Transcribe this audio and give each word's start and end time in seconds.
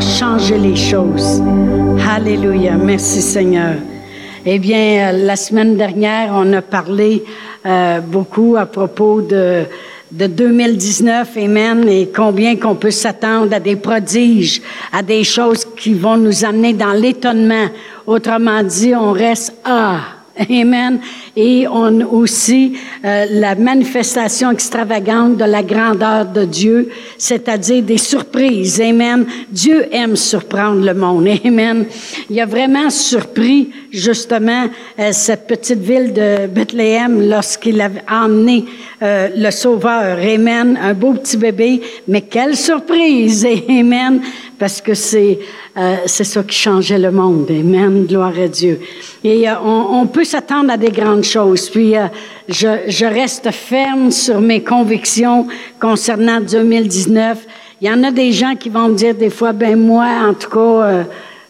changer 0.00 0.58
les 0.58 0.76
choses. 0.76 1.42
Alléluia. 2.08 2.72
Merci 2.76 3.22
Seigneur. 3.22 3.74
Eh 4.46 4.58
bien, 4.58 5.12
euh, 5.12 5.26
la 5.26 5.36
semaine 5.36 5.76
dernière, 5.76 6.30
on 6.32 6.52
a 6.54 6.62
parlé 6.62 7.22
euh, 7.66 8.00
beaucoup 8.00 8.56
à 8.56 8.66
propos 8.66 9.20
de, 9.20 9.64
de 10.10 10.26
2019, 10.26 11.36
Amen, 11.36 11.88
et 11.88 12.08
combien 12.14 12.56
qu'on 12.56 12.74
peut 12.74 12.90
s'attendre 12.90 13.54
à 13.54 13.60
des 13.60 13.76
prodiges, 13.76 14.62
à 14.92 15.02
des 15.02 15.24
choses 15.24 15.66
qui 15.76 15.92
vont 15.92 16.16
nous 16.16 16.44
amener 16.44 16.72
dans 16.72 16.92
l'étonnement. 16.92 17.66
Autrement 18.06 18.62
dit, 18.62 18.94
on 18.94 19.12
reste 19.12 19.54
ah. 19.64 20.00
Amen. 20.48 21.00
Et 21.36 21.66
on 21.68 22.00
aussi 22.12 22.76
euh, 23.04 23.26
la 23.30 23.54
manifestation 23.54 24.50
extravagante 24.50 25.36
de 25.36 25.44
la 25.44 25.62
grandeur 25.62 26.26
de 26.26 26.44
Dieu, 26.44 26.90
c'est-à-dire 27.18 27.82
des 27.82 27.98
surprises. 27.98 28.80
Amen. 28.80 29.26
Dieu 29.50 29.86
aime 29.92 30.16
surprendre 30.16 30.84
le 30.84 30.94
monde. 30.94 31.28
Amen. 31.44 31.86
Il 32.28 32.40
a 32.40 32.46
vraiment 32.46 32.90
surpris 32.90 33.70
justement 33.90 34.66
euh, 34.98 35.10
cette 35.12 35.46
petite 35.46 35.80
ville 35.80 36.12
de 36.12 36.46
Bethléem 36.46 37.28
lorsqu'il 37.28 37.80
a 37.80 37.90
emmené 38.08 38.64
euh, 39.02 39.28
le 39.36 39.50
Sauveur. 39.50 40.18
Amen. 40.18 40.78
Un 40.82 40.94
beau 40.94 41.12
petit 41.14 41.36
bébé, 41.36 41.80
mais 42.08 42.22
quelle 42.22 42.56
surprise. 42.56 43.46
Amen 43.68 44.20
parce 44.60 44.82
que 44.82 44.92
c'est 44.92 45.38
euh, 45.76 45.96
c'est 46.04 46.24
ça 46.24 46.42
qui 46.42 46.56
changeait 46.56 46.98
le 46.98 47.10
monde. 47.10 47.46
Amen, 47.48 48.04
gloire 48.04 48.34
à 48.38 48.48
Dieu. 48.48 48.78
Et 49.24 49.48
euh, 49.48 49.54
on, 49.64 50.00
on, 50.00 50.06
peut 50.06 50.24
s'attendre 50.24 50.70
à 50.72 50.76
des 50.76 50.90
grandes 50.90 51.19
choses. 51.24 51.70
Puis 51.70 51.96
euh, 51.96 52.06
je, 52.48 53.04
reste 53.04 53.50
ferme 53.50 54.10
sur 54.10 54.40
mes 54.40 54.62
convictions 54.62 55.46
concernant 55.80 56.40
2019. 56.40 57.46
Il 57.80 57.88
y 57.88 57.92
en 57.92 58.02
a 58.04 58.10
des 58.10 58.32
gens 58.32 58.54
qui 58.56 58.68
vont 58.68 58.88
me 58.88 58.94
dire 58.94 59.14
des 59.14 59.30
fois, 59.30 59.52
ben 59.52 59.78
moi, 59.78 60.06
en 60.28 60.34
tout 60.34 60.50
cas, 60.50 60.58
euh, 60.58 61.02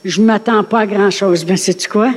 je 0.04 0.20
m'attends 0.20 0.64
pas 0.64 0.80
à 0.80 0.86
grand 0.86 1.10
chose. 1.10 1.44
Ben 1.44 1.56
c'est 1.56 1.86
quoi? 1.88 2.10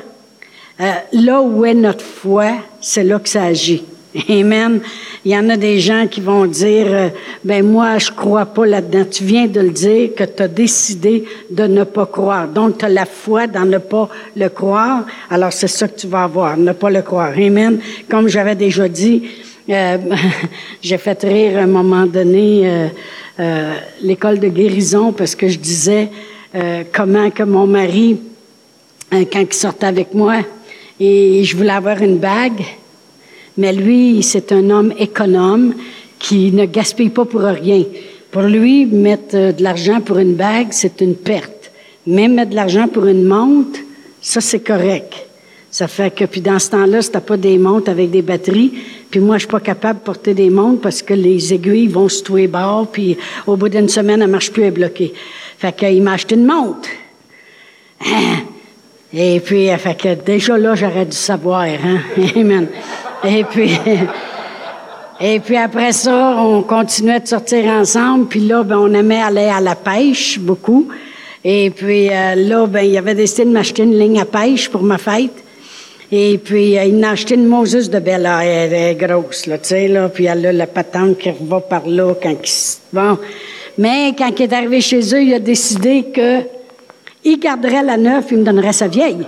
Là 1.13 1.41
où 1.41 1.63
est 1.65 1.75
notre 1.75 2.03
foi, 2.03 2.51
c'est 2.81 3.03
là 3.03 3.19
que 3.19 3.29
ça 3.29 3.43
agit. 3.43 3.83
Amen. 4.29 4.81
Il 5.25 5.31
y 5.31 5.37
en 5.37 5.49
a 5.49 5.57
des 5.57 5.79
gens 5.79 6.07
qui 6.07 6.21
vont 6.21 6.45
dire, 6.45 6.85
euh, 6.89 7.09
ben 7.43 7.65
moi, 7.65 7.97
je 7.97 8.11
crois 8.11 8.45
pas 8.45 8.65
là-dedans. 8.65 9.05
Tu 9.09 9.23
viens 9.23 9.47
de 9.47 9.59
le 9.59 9.71
dire 9.71 10.13
que 10.15 10.23
tu 10.23 10.43
as 10.43 10.47
décidé 10.47 11.23
de 11.49 11.63
ne 11.63 11.83
pas 11.83 12.05
croire. 12.05 12.47
Donc, 12.47 12.77
tu 12.77 12.85
as 12.85 12.89
la 12.89 13.05
foi 13.05 13.47
dans 13.47 13.65
ne 13.65 13.79
pas 13.79 14.09
le 14.35 14.49
croire. 14.49 15.05
Alors, 15.29 15.51
c'est 15.51 15.67
ça 15.67 15.87
que 15.87 15.99
tu 15.99 16.07
vas 16.07 16.23
avoir, 16.23 16.57
ne 16.57 16.73
pas 16.73 16.89
le 16.89 17.01
croire. 17.01 17.31
Amen. 17.35 17.79
Comme 18.07 18.27
j'avais 18.27 18.55
déjà 18.55 18.87
dit, 18.87 19.23
euh, 19.69 19.97
j'ai 20.81 20.97
fait 20.97 21.23
rire 21.23 21.57
à 21.57 21.61
un 21.61 21.67
moment 21.67 22.05
donné 22.05 22.61
euh, 22.65 22.87
euh, 23.39 23.73
l'école 24.01 24.39
de 24.39 24.49
guérison 24.49 25.13
parce 25.13 25.35
que 25.35 25.47
je 25.47 25.57
disais 25.57 26.09
euh, 26.55 26.83
comment 26.91 27.29
que 27.31 27.43
mon 27.43 27.65
mari, 27.65 28.19
quand 29.11 29.39
il 29.39 29.53
sortait 29.53 29.85
avec 29.85 30.13
moi, 30.13 30.39
et 30.99 31.43
je 31.43 31.55
voulais 31.55 31.71
avoir 31.71 32.01
une 32.01 32.17
bague, 32.17 32.63
mais 33.57 33.73
lui, 33.73 34.23
c'est 34.23 34.51
un 34.51 34.69
homme 34.69 34.93
économe 34.97 35.73
qui 36.19 36.51
ne 36.51 36.65
gaspille 36.65 37.09
pas 37.09 37.25
pour 37.25 37.41
rien. 37.41 37.83
Pour 38.31 38.43
lui, 38.43 38.85
mettre 38.85 39.35
euh, 39.35 39.51
de 39.51 39.61
l'argent 39.61 40.01
pour 40.01 40.17
une 40.17 40.33
bague, 40.33 40.69
c'est 40.71 41.01
une 41.01 41.15
perte. 41.15 41.71
Même 42.07 42.33
mettre 42.33 42.51
de 42.51 42.55
l'argent 42.55 42.87
pour 42.87 43.05
une 43.05 43.25
montre, 43.25 43.79
ça, 44.21 44.41
c'est 44.41 44.61
correct. 44.61 45.13
Ça 45.69 45.87
fait 45.87 46.13
que, 46.13 46.25
puis 46.25 46.41
dans 46.41 46.59
ce 46.59 46.69
temps-là, 46.71 47.01
c'était 47.01 47.19
pas 47.19 47.37
des 47.37 47.57
montres 47.57 47.89
avec 47.89 48.11
des 48.11 48.21
batteries. 48.21 48.73
Puis 49.09 49.19
moi, 49.19 49.37
je 49.37 49.41
suis 49.41 49.47
pas 49.47 49.59
capable 49.59 49.99
de 49.99 50.03
porter 50.05 50.33
des 50.33 50.49
montres 50.49 50.81
parce 50.81 51.01
que 51.01 51.13
les 51.13 51.53
aiguilles 51.53 51.87
vont 51.87 52.09
se 52.09 52.23
touer 52.23 52.47
bord, 52.47 52.87
puis 52.91 53.17
au 53.47 53.55
bout 53.55 53.69
d'une 53.69 53.89
semaine, 53.89 54.21
elle 54.21 54.29
marche 54.29 54.51
plus, 54.51 54.63
elle 54.63 54.69
est 54.69 54.71
bloquée. 54.71 55.13
Fait 55.57 55.75
qu'il 55.75 56.01
m'a 56.03 56.13
acheté 56.13 56.35
une 56.35 56.45
montre. 56.45 56.89
Et 59.13 59.39
puis, 59.39 59.67
fait 59.77 59.95
que 59.95 60.13
déjà 60.15 60.57
là, 60.57 60.75
j'aurais 60.75 61.05
dû 61.05 61.15
savoir, 61.17 61.61
hein? 61.61 61.99
Amen. 62.35 62.67
Et 63.25 63.43
puis, 63.43 63.71
et 65.21 65.39
puis 65.39 65.57
après 65.57 65.91
ça, 65.91 66.35
on 66.37 66.61
continuait 66.61 67.19
de 67.19 67.27
sortir 67.27 67.65
ensemble. 67.65 68.27
Puis 68.27 68.41
là, 68.41 68.63
ben, 68.63 68.77
on 68.77 68.93
aimait 68.93 69.21
aller 69.21 69.45
à 69.45 69.61
la 69.61 69.75
pêche 69.75 70.39
beaucoup. 70.39 70.89
Et 71.43 71.69
puis 71.69 72.09
euh, 72.09 72.35
là, 72.35 72.67
ben, 72.67 72.81
il 72.81 72.97
avait 72.97 73.15
décidé 73.15 73.45
de 73.45 73.51
m'acheter 73.51 73.83
une 73.83 73.97
ligne 73.97 74.19
à 74.19 74.25
pêche 74.25 74.69
pour 74.69 74.83
ma 74.83 74.97
fête. 74.97 75.43
Et 76.15 76.37
puis, 76.37 76.77
euh, 76.77 76.83
il 76.83 76.97
m'a 76.97 77.09
acheté 77.09 77.33
une 77.33 77.47
Moses 77.47 77.89
de 77.89 77.97
Belle 77.97 78.29
Elle 78.43 78.73
est 78.73 78.93
grosse, 78.93 79.47
là, 79.47 79.57
tu 79.57 79.69
sais, 79.69 79.87
là. 79.87 80.09
Puis 80.09 80.25
elle 80.25 80.45
a 80.45 80.53
la 80.53 80.67
patente 80.67 81.17
qui 81.17 81.31
va 81.41 81.59
par 81.59 81.87
là 81.87 82.13
quand 82.21 82.29
il... 82.29 82.95
Bon. 82.95 83.17
Mais 83.79 84.13
quand 84.15 84.29
il 84.37 84.43
est 84.43 84.53
arrivé 84.53 84.79
chez 84.79 84.99
eux, 85.15 85.23
il 85.23 85.33
a 85.33 85.39
décidé 85.39 86.05
que 86.13 86.41
il 87.23 87.39
garderait 87.39 87.81
la 87.81 87.97
neuve, 87.97 88.25
il 88.29 88.37
me 88.37 88.43
donnerait 88.43 88.73
sa 88.73 88.87
vieille. 88.87 89.25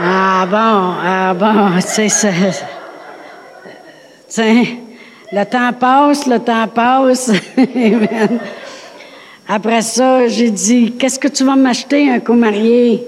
Ah 0.00 0.46
bon, 0.46 0.94
ah 1.04 1.34
bon, 1.34 1.80
c'est 1.80 2.08
ça. 2.08 2.28
Tiens, 4.28 4.64
le 5.32 5.44
temps 5.44 5.72
passe, 5.78 6.26
le 6.26 6.38
temps 6.38 6.68
passe. 6.68 7.30
Après 9.48 9.82
ça, 9.82 10.26
j'ai 10.26 10.50
dit, 10.50 10.94
qu'est-ce 10.98 11.18
que 11.18 11.28
tu 11.28 11.44
vas 11.44 11.56
m'acheter, 11.56 12.10
un 12.10 12.20
co-marié, 12.20 13.06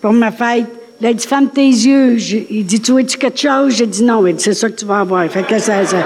pour 0.00 0.12
ma 0.12 0.30
fête? 0.30 0.66
Il 1.00 1.06
a 1.08 1.12
dit, 1.12 1.26
ferme 1.26 1.48
tes 1.48 1.66
yeux. 1.66 2.16
il 2.50 2.64
dit, 2.64 2.80
tu 2.80 2.92
veux-tu 2.92 3.18
quelque 3.18 3.40
chose? 3.40 3.74
J'ai 3.74 3.86
dit, 3.86 4.04
non. 4.04 4.26
Il 4.26 4.36
dit, 4.36 4.44
c'est 4.44 4.54
ça 4.54 4.70
que 4.70 4.76
tu 4.76 4.86
vas 4.86 5.00
avoir. 5.00 5.26
Fait 5.28 5.42
que 5.42 5.58
ça, 5.58 5.84
ça, 5.84 5.96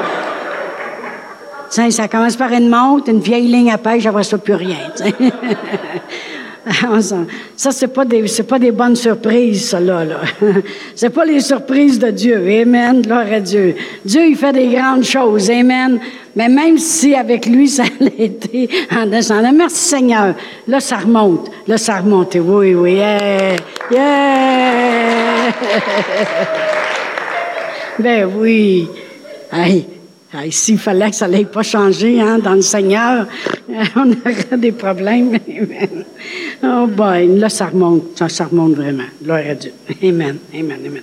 Tiens, 1.71 1.91
ça 1.91 2.09
commence 2.09 2.34
par 2.34 2.51
une 2.53 2.69
montre, 2.71 3.11
une 3.11 3.21
vieille 3.21 3.47
ligne 3.47 3.71
à 3.71 3.78
pêche, 3.78 4.07
après 4.07 4.25
ça, 4.25 4.39
plus 4.39 4.55
rien. 4.55 4.78
Ça, 7.56 7.71
c'est 7.73 7.89
pas 7.89 8.05
des, 8.05 8.27
c'est 8.27 8.43
pas 8.43 8.59
des 8.59 8.73
bonnes 8.73 8.97
surprises, 8.97 9.71
ça, 9.71 9.81
là, 9.81 10.05
là. 10.05 10.21
C'est 10.95 11.11
pas 11.11 11.25
les 11.25 11.41
surprises 11.41 11.99
de 11.99 12.11
Dieu. 12.11 12.37
Amen. 12.37 13.03
Gloire 13.03 13.33
à 13.33 13.41
Dieu. 13.41 13.75
Dieu, 14.05 14.27
il 14.29 14.37
fait 14.37 14.53
des 14.53 14.69
grandes 14.69 15.05
choses. 15.05 15.51
Amen. 15.51 15.99
Mais 16.37 16.49
même 16.49 16.78
si 16.78 17.15
avec 17.15 17.47
lui, 17.47 17.69
ça 17.69 17.84
été 18.19 18.69
en 18.91 19.07
descendant. 19.07 19.53
Merci 19.53 19.89
Seigneur. 19.89 20.34
Là, 20.67 20.81
ça 20.81 20.99
remonte. 20.99 21.51
Là, 21.67 21.78
ça 21.78 21.99
remonte. 21.99 22.37
Oui, 22.41 22.75
oui. 22.75 22.95
Yeah. 22.95 23.57
Yeah. 23.91 25.53
ben 27.99 28.28
oui. 28.37 28.89
Hey. 29.53 29.87
Ah, 30.31 30.43
S'il 30.51 30.78
fallait 30.78 31.09
que 31.09 31.17
ça 31.17 31.27
n'allait 31.27 31.47
pas 31.47 31.62
changer 31.62 32.21
hein, 32.21 32.39
dans 32.39 32.53
le 32.53 32.61
Seigneur, 32.61 33.27
on 33.97 34.11
aurait 34.11 34.59
des 34.59 34.73
problèmes. 34.73 35.39
Oh 36.63 36.87
boy, 36.87 37.39
là, 37.39 37.49
ça 37.49 37.67
remonte, 37.67 38.17
ça, 38.17 38.29
ça, 38.29 38.45
remonte 38.45 38.75
vraiment. 38.75 39.05
Gloire 39.23 39.43
à 39.51 39.55
Dieu. 39.55 39.73
Amen, 40.03 40.39
amen, 40.55 40.79
amen. 40.85 41.03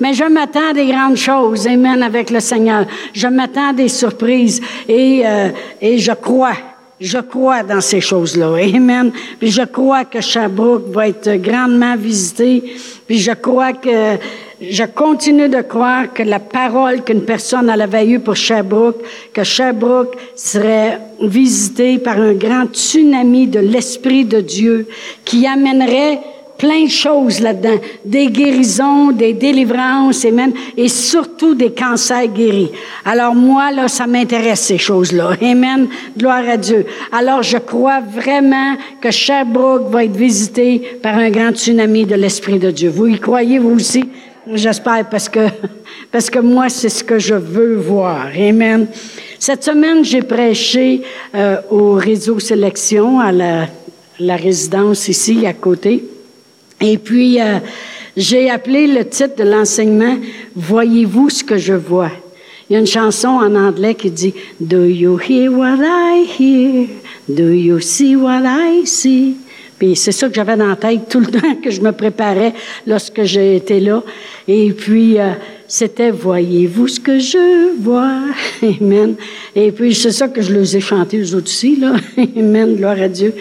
Mais 0.00 0.14
je 0.14 0.24
m'attends 0.24 0.70
à 0.70 0.72
des 0.72 0.86
grandes 0.86 1.16
choses, 1.16 1.66
amen, 1.66 2.02
avec 2.02 2.30
le 2.30 2.40
Seigneur. 2.40 2.86
Je 3.12 3.26
m'attends 3.26 3.70
à 3.70 3.72
des 3.72 3.88
surprises 3.88 4.60
et, 4.88 5.22
euh, 5.24 5.48
et 5.80 5.98
je 5.98 6.12
crois. 6.12 6.56
Je 6.98 7.18
crois 7.18 7.62
dans 7.62 7.82
ces 7.82 8.00
choses-là. 8.00 8.54
Amen. 8.74 9.12
Puis 9.38 9.50
je 9.50 9.62
crois 9.62 10.06
que 10.06 10.20
Sherbrooke 10.20 10.88
va 10.88 11.08
être 11.08 11.34
grandement 11.36 11.94
visité. 11.94 12.64
Puis 13.06 13.18
je 13.18 13.32
crois 13.32 13.74
que 13.74 14.16
je 14.60 14.84
continue 14.84 15.48
de 15.48 15.60
croire 15.60 16.12
que 16.12 16.22
la 16.22 16.38
parole 16.38 17.02
qu'une 17.02 17.24
personne 17.24 17.68
avait 17.68 18.06
eue 18.06 18.20
pour 18.20 18.36
Sherbrooke, 18.36 19.02
que 19.32 19.44
Sherbrooke 19.44 20.16
serait 20.34 20.98
visité 21.20 21.98
par 21.98 22.18
un 22.18 22.32
grand 22.32 22.66
tsunami 22.72 23.48
de 23.48 23.60
l'Esprit 23.60 24.24
de 24.24 24.40
Dieu 24.40 24.88
qui 25.24 25.46
amènerait 25.46 26.20
plein 26.56 26.84
de 26.84 26.90
choses 26.90 27.40
là-dedans, 27.40 27.78
des 28.04 28.28
guérisons, 28.28 29.12
des 29.12 29.34
délivrances 29.34 30.24
et 30.24 30.30
même 30.30 30.52
et 30.74 30.88
surtout 30.88 31.54
des 31.54 31.72
cancers 31.72 32.28
guéris. 32.28 32.70
Alors 33.04 33.34
moi 33.34 33.70
là, 33.72 33.88
ça 33.88 34.06
m'intéresse 34.06 34.60
ces 34.60 34.78
choses-là. 34.78 35.32
Amen. 35.42 35.86
Gloire 36.16 36.48
à 36.48 36.56
Dieu. 36.56 36.86
Alors 37.12 37.42
je 37.42 37.58
crois 37.58 38.00
vraiment 38.00 38.74
que 39.02 39.10
Sherbrooke 39.10 39.90
va 39.90 40.04
être 40.04 40.16
visité 40.16 40.98
par 41.02 41.16
un 41.16 41.28
grand 41.28 41.50
tsunami 41.50 42.06
de 42.06 42.14
l'esprit 42.14 42.58
de 42.58 42.70
Dieu. 42.70 42.88
Vous 42.88 43.06
y 43.06 43.18
croyez 43.18 43.58
vous 43.58 43.74
aussi? 43.74 44.04
J'espère 44.54 45.08
parce 45.08 45.28
que 45.28 45.40
parce 46.12 46.30
que 46.30 46.38
moi 46.38 46.68
c'est 46.68 46.88
ce 46.88 47.02
que 47.02 47.18
je 47.18 47.34
veux 47.34 47.76
voir. 47.76 48.28
Amen. 48.36 48.86
Cette 49.38 49.64
semaine, 49.64 50.04
j'ai 50.04 50.22
prêché 50.22 51.02
euh, 51.34 51.60
au 51.70 51.92
réseau 51.94 52.38
sélection 52.38 53.20
à 53.20 53.32
la, 53.32 53.66
la 54.18 54.36
résidence 54.36 55.08
ici 55.08 55.46
à 55.46 55.52
côté. 55.52 56.04
Et 56.80 56.96
puis, 56.98 57.40
euh, 57.40 57.58
j'ai 58.16 58.48
appelé 58.50 58.86
le 58.86 59.04
titre 59.04 59.36
de 59.36 59.44
l'enseignement 59.44 60.16
Voyez-vous 60.54 61.28
ce 61.28 61.44
que 61.44 61.58
je 61.58 61.74
vois? 61.74 62.10
Il 62.68 62.72
y 62.72 62.76
a 62.76 62.80
une 62.80 62.86
chanson 62.86 63.28
en 63.28 63.54
anglais 63.54 63.94
qui 63.94 64.10
dit 64.10 64.34
Do 64.58 64.84
you 64.84 65.18
hear 65.18 65.52
what 65.52 65.78
I 65.80 66.24
hear? 66.38 66.88
Do 67.28 67.50
you 67.50 67.80
see 67.80 68.16
what 68.16 68.42
I 68.44 68.86
see? 68.86 69.36
Puis 69.78 69.94
c'est 69.96 70.12
ça 70.12 70.28
que 70.28 70.34
j'avais 70.34 70.56
dans 70.56 70.68
la 70.68 70.76
tête 70.76 71.08
tout 71.08 71.20
le 71.20 71.26
temps 71.40 71.54
que 71.62 71.70
je 71.70 71.80
me 71.80 71.92
préparais 71.92 72.54
lorsque 72.86 73.22
j'étais 73.24 73.80
là. 73.80 74.02
Et 74.48 74.72
puis, 74.72 75.18
euh, 75.18 75.32
c'était 75.68 76.10
Voyez-vous 76.10 76.88
ce 76.88 77.00
que 77.00 77.18
je 77.18 77.76
vois? 77.80 78.20
Amen. 78.80 79.16
Et 79.54 79.72
puis, 79.72 79.94
c'est 79.94 80.12
ça 80.12 80.28
que 80.28 80.40
je 80.40 80.52
les 80.52 80.76
ai 80.76 80.80
chanté 80.80 81.20
aux 81.20 81.34
autres 81.34 81.46
aussi, 81.46 81.76
là. 81.76 81.94
Amen, 82.36 82.76
gloire 82.76 83.00
à 83.00 83.08
Dieu. 83.08 83.34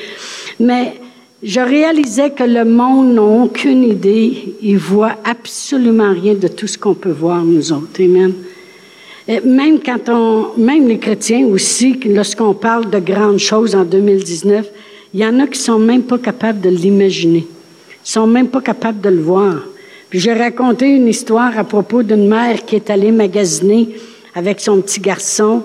Mais 0.60 0.96
je 1.44 1.60
réalisais 1.60 2.32
que 2.32 2.44
le 2.44 2.66
monde 2.66 3.14
n'a 3.14 3.22
aucune 3.22 3.84
idée. 3.84 4.56
Il 4.62 4.78
voit 4.78 5.16
absolument 5.24 6.12
rien 6.12 6.34
de 6.34 6.48
tout 6.48 6.68
ce 6.68 6.78
qu'on 6.78 6.96
peut 6.96 7.12
voir, 7.12 7.44
nous 7.44 7.72
autres. 7.72 8.02
Amen. 8.02 8.34
même 9.46 9.80
quand 9.80 10.10
on, 10.10 10.60
même 10.60 10.88
les 10.88 10.98
chrétiens 10.98 11.46
aussi, 11.46 12.00
lorsqu'on 12.06 12.54
parle 12.54 12.90
de 12.90 13.00
grandes 13.00 13.40
choses 13.40 13.76
en 13.76 13.84
2019, 13.86 14.72
il 15.16 15.22
y 15.22 15.26
en 15.26 15.40
a 15.40 15.48
qui 15.48 15.58
sont 15.58 15.80
même 15.80 16.04
pas 16.04 16.18
capables 16.18 16.60
de 16.60 16.68
l'imaginer. 16.68 17.48
Ils 17.48 18.12
sont 18.12 18.28
même 18.28 18.50
pas 18.50 18.60
capables 18.60 19.00
de 19.00 19.08
le 19.08 19.22
voir. 19.22 19.56
Puis 20.10 20.20
j'ai 20.20 20.34
raconté 20.34 20.88
une 20.88 21.08
histoire 21.08 21.58
à 21.58 21.64
propos 21.64 22.04
d'une 22.04 22.28
mère 22.28 22.66
qui 22.66 22.76
est 22.76 22.90
allée 22.90 23.14
magasiner 23.14 23.96
avec 24.36 24.60
son 24.60 24.82
petit 24.82 25.00
garçon. 25.00 25.64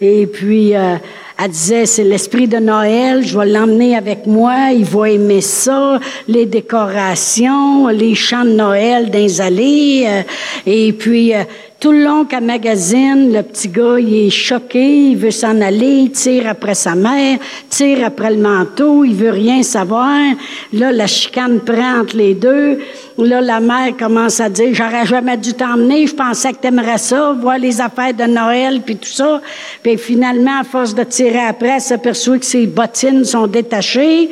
Et 0.00 0.26
puis, 0.26 0.74
euh, 0.74 0.96
elle 1.40 1.50
disait, 1.52 1.86
c'est 1.86 2.02
l'esprit 2.02 2.48
de 2.48 2.56
Noël, 2.56 3.24
je 3.24 3.38
vais 3.38 3.46
l'emmener 3.46 3.96
avec 3.96 4.26
moi, 4.26 4.72
il 4.72 4.84
va 4.84 5.10
aimer 5.10 5.42
ça, 5.42 6.00
les 6.26 6.46
décorations, 6.46 7.86
les 7.86 8.16
chants 8.16 8.44
de 8.44 8.50
Noël 8.50 9.12
dans 9.12 9.18
les 9.18 9.40
allées. 9.40 10.06
Euh, 10.08 10.22
et 10.66 10.92
puis, 10.92 11.36
euh, 11.36 11.44
tout 11.80 11.92
le 11.92 12.02
long 12.02 12.24
qu'elle 12.24 12.42
magazine, 12.42 13.32
le 13.32 13.42
petit 13.42 13.68
gars, 13.68 14.00
il 14.00 14.26
est 14.26 14.30
choqué, 14.30 15.10
il 15.10 15.16
veut 15.16 15.30
s'en 15.30 15.60
aller, 15.60 16.00
il 16.02 16.10
tire 16.10 16.48
après 16.48 16.74
sa 16.74 16.96
mère, 16.96 17.38
tire 17.70 18.04
après 18.04 18.30
le 18.34 18.42
manteau, 18.42 19.04
il 19.04 19.14
veut 19.14 19.30
rien 19.30 19.62
savoir. 19.62 20.34
Là, 20.72 20.90
la 20.90 21.06
chicane 21.06 21.60
prend 21.60 22.00
entre 22.00 22.16
les 22.16 22.34
deux. 22.34 22.80
Là, 23.16 23.40
la 23.40 23.60
mère 23.60 23.96
commence 23.96 24.40
à 24.40 24.48
dire, 24.48 24.70
j'aurais 24.72 25.06
jamais 25.06 25.36
dû 25.36 25.54
t'emmener, 25.54 26.08
je 26.08 26.14
pensais 26.14 26.52
que 26.52 26.58
t'aimerais 26.58 26.98
ça, 26.98 27.32
voir 27.40 27.58
les 27.58 27.80
affaires 27.80 28.14
de 28.14 28.24
Noël, 28.24 28.80
puis 28.84 28.96
tout 28.96 29.08
ça. 29.08 29.40
Puis 29.80 29.98
finalement, 29.98 30.60
à 30.60 30.64
force 30.64 30.96
de 30.96 31.04
tirer 31.04 31.46
après, 31.46 31.76
elle 31.76 31.80
s'aperçoit 31.80 32.38
que 32.38 32.46
ses 32.46 32.66
bottines 32.66 33.24
sont 33.24 33.46
détachées. 33.46 34.30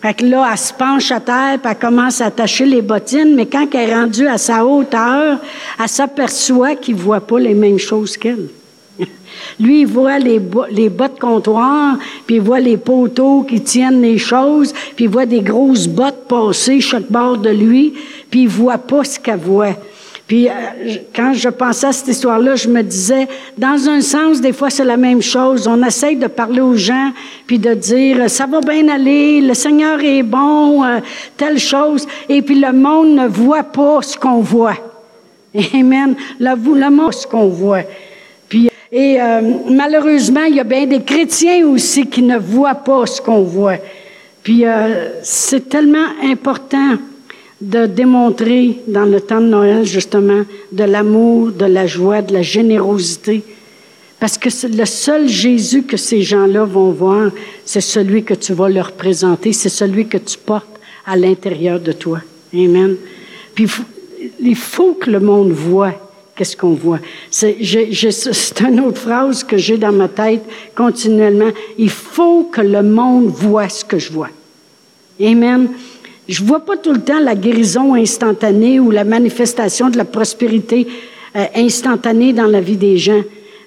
Fait 0.00 0.14
que 0.14 0.24
là, 0.24 0.48
elle 0.50 0.58
se 0.58 0.72
penche 0.72 1.10
à 1.10 1.18
terre, 1.18 1.58
puis 1.60 1.72
elle 1.72 1.78
commence 1.78 2.20
à 2.20 2.26
attacher 2.26 2.64
les 2.64 2.82
bottines, 2.82 3.34
mais 3.34 3.46
quand 3.46 3.66
elle 3.74 3.90
est 3.90 3.94
rendue 3.94 4.28
à 4.28 4.38
sa 4.38 4.64
hauteur, 4.64 5.38
elle 5.80 5.88
s'aperçoit 5.88 6.76
qu'il 6.76 6.94
ne 6.94 7.00
voit 7.00 7.20
pas 7.20 7.40
les 7.40 7.54
mêmes 7.54 7.78
choses 7.78 8.16
qu'elle. 8.16 8.48
Lui, 9.60 9.80
il 9.80 9.86
voit 9.86 10.20
les, 10.20 10.38
bottes 10.38 11.18
comptoir, 11.18 11.98
puis 12.26 12.36
il 12.36 12.40
voit 12.40 12.60
les 12.60 12.76
poteaux 12.76 13.42
qui 13.42 13.60
tiennent 13.60 14.02
les 14.02 14.18
choses, 14.18 14.72
puis 14.94 15.06
il 15.06 15.10
voit 15.10 15.26
des 15.26 15.40
grosses 15.40 15.88
bottes 15.88 16.28
passer 16.28 16.80
chaque 16.80 17.10
bord 17.10 17.38
de 17.38 17.50
lui, 17.50 17.94
puis 18.30 18.42
il 18.42 18.48
voit 18.48 18.78
pas 18.78 19.02
ce 19.02 19.18
qu'elle 19.18 19.38
voit. 19.38 19.74
Puis 20.28 20.46
euh, 20.46 20.52
quand 21.16 21.32
je 21.32 21.48
pensais 21.48 21.86
à 21.86 21.92
cette 21.92 22.08
histoire-là, 22.08 22.54
je 22.54 22.68
me 22.68 22.82
disais, 22.82 23.26
dans 23.56 23.88
un 23.88 24.02
sens, 24.02 24.42
des 24.42 24.52
fois 24.52 24.68
c'est 24.68 24.84
la 24.84 24.98
même 24.98 25.22
chose. 25.22 25.66
On 25.66 25.82
essaye 25.82 26.16
de 26.16 26.26
parler 26.26 26.60
aux 26.60 26.76
gens, 26.76 27.12
puis 27.46 27.58
de 27.58 27.72
dire, 27.72 28.28
ça 28.28 28.44
va 28.44 28.60
bien 28.60 28.88
aller, 28.88 29.40
le 29.40 29.54
Seigneur 29.54 29.98
est 30.00 30.22
bon, 30.22 30.84
euh, 30.84 30.98
telle 31.38 31.58
chose. 31.58 32.06
Et 32.28 32.42
puis 32.42 32.60
le 32.60 32.72
monde 32.74 33.14
ne 33.14 33.26
voit 33.26 33.64
pas 33.64 34.02
ce 34.02 34.18
qu'on 34.18 34.40
voit. 34.40 34.76
Amen. 35.74 36.14
Le, 36.38 36.50
le 36.78 36.90
monde 36.90 37.14
ce 37.14 37.26
qu'on 37.26 37.48
voit. 37.48 37.84
Puis, 38.50 38.70
et 38.92 39.18
euh, 39.18 39.40
malheureusement, 39.70 40.44
il 40.44 40.56
y 40.56 40.60
a 40.60 40.64
bien 40.64 40.84
des 40.84 41.02
chrétiens 41.02 41.66
aussi 41.66 42.06
qui 42.06 42.20
ne 42.20 42.36
voient 42.36 42.74
pas 42.74 43.06
ce 43.06 43.18
qu'on 43.22 43.42
voit. 43.44 43.76
Puis 44.42 44.64
c'est 45.22 45.68
tellement 45.68 46.06
important 46.24 46.96
de 47.60 47.86
démontrer 47.86 48.78
dans 48.86 49.04
le 49.04 49.20
temps 49.20 49.40
de 49.40 49.46
Noël, 49.46 49.84
justement, 49.84 50.44
de 50.70 50.84
l'amour, 50.84 51.50
de 51.50 51.64
la 51.64 51.86
joie, 51.86 52.22
de 52.22 52.32
la 52.32 52.42
générosité. 52.42 53.42
Parce 54.20 54.38
que 54.38 54.48
le 54.76 54.84
seul 54.84 55.28
Jésus 55.28 55.82
que 55.82 55.96
ces 55.96 56.22
gens-là 56.22 56.64
vont 56.64 56.90
voir, 56.90 57.30
c'est 57.64 57.80
celui 57.80 58.24
que 58.24 58.34
tu 58.34 58.52
vas 58.52 58.68
leur 58.68 58.92
présenter, 58.92 59.52
c'est 59.52 59.68
celui 59.68 60.06
que 60.06 60.18
tu 60.18 60.36
portes 60.38 60.80
à 61.06 61.16
l'intérieur 61.16 61.80
de 61.80 61.92
toi. 61.92 62.20
Amen. 62.52 62.96
Puis 63.54 63.66
il 64.40 64.56
faut 64.56 64.94
que 64.94 65.10
le 65.10 65.20
monde 65.20 65.50
voit 65.50 65.94
qu'est-ce 66.34 66.56
qu'on 66.56 66.74
voit. 66.74 67.00
C'est 67.30 67.56
une 68.60 68.80
autre 68.80 69.00
phrase 69.00 69.42
que 69.42 69.56
j'ai 69.56 69.76
dans 69.76 69.92
ma 69.92 70.08
tête 70.08 70.42
continuellement. 70.76 71.50
Il 71.76 71.90
faut 71.90 72.44
que 72.44 72.60
le 72.60 72.82
monde 72.82 73.26
voit 73.26 73.68
ce 73.68 73.84
que 73.84 73.98
je 73.98 74.12
vois. 74.12 74.30
Amen. 75.20 75.68
Je 76.28 76.44
vois 76.44 76.60
pas 76.60 76.76
tout 76.76 76.92
le 76.92 77.00
temps 77.00 77.20
la 77.20 77.34
guérison 77.34 77.94
instantanée 77.94 78.78
ou 78.78 78.90
la 78.90 79.04
manifestation 79.04 79.88
de 79.88 79.96
la 79.96 80.04
prospérité 80.04 80.86
euh, 81.34 81.44
instantanée 81.56 82.34
dans 82.34 82.46
la 82.46 82.60
vie 82.60 82.76
des 82.76 82.98
gens. 82.98 83.22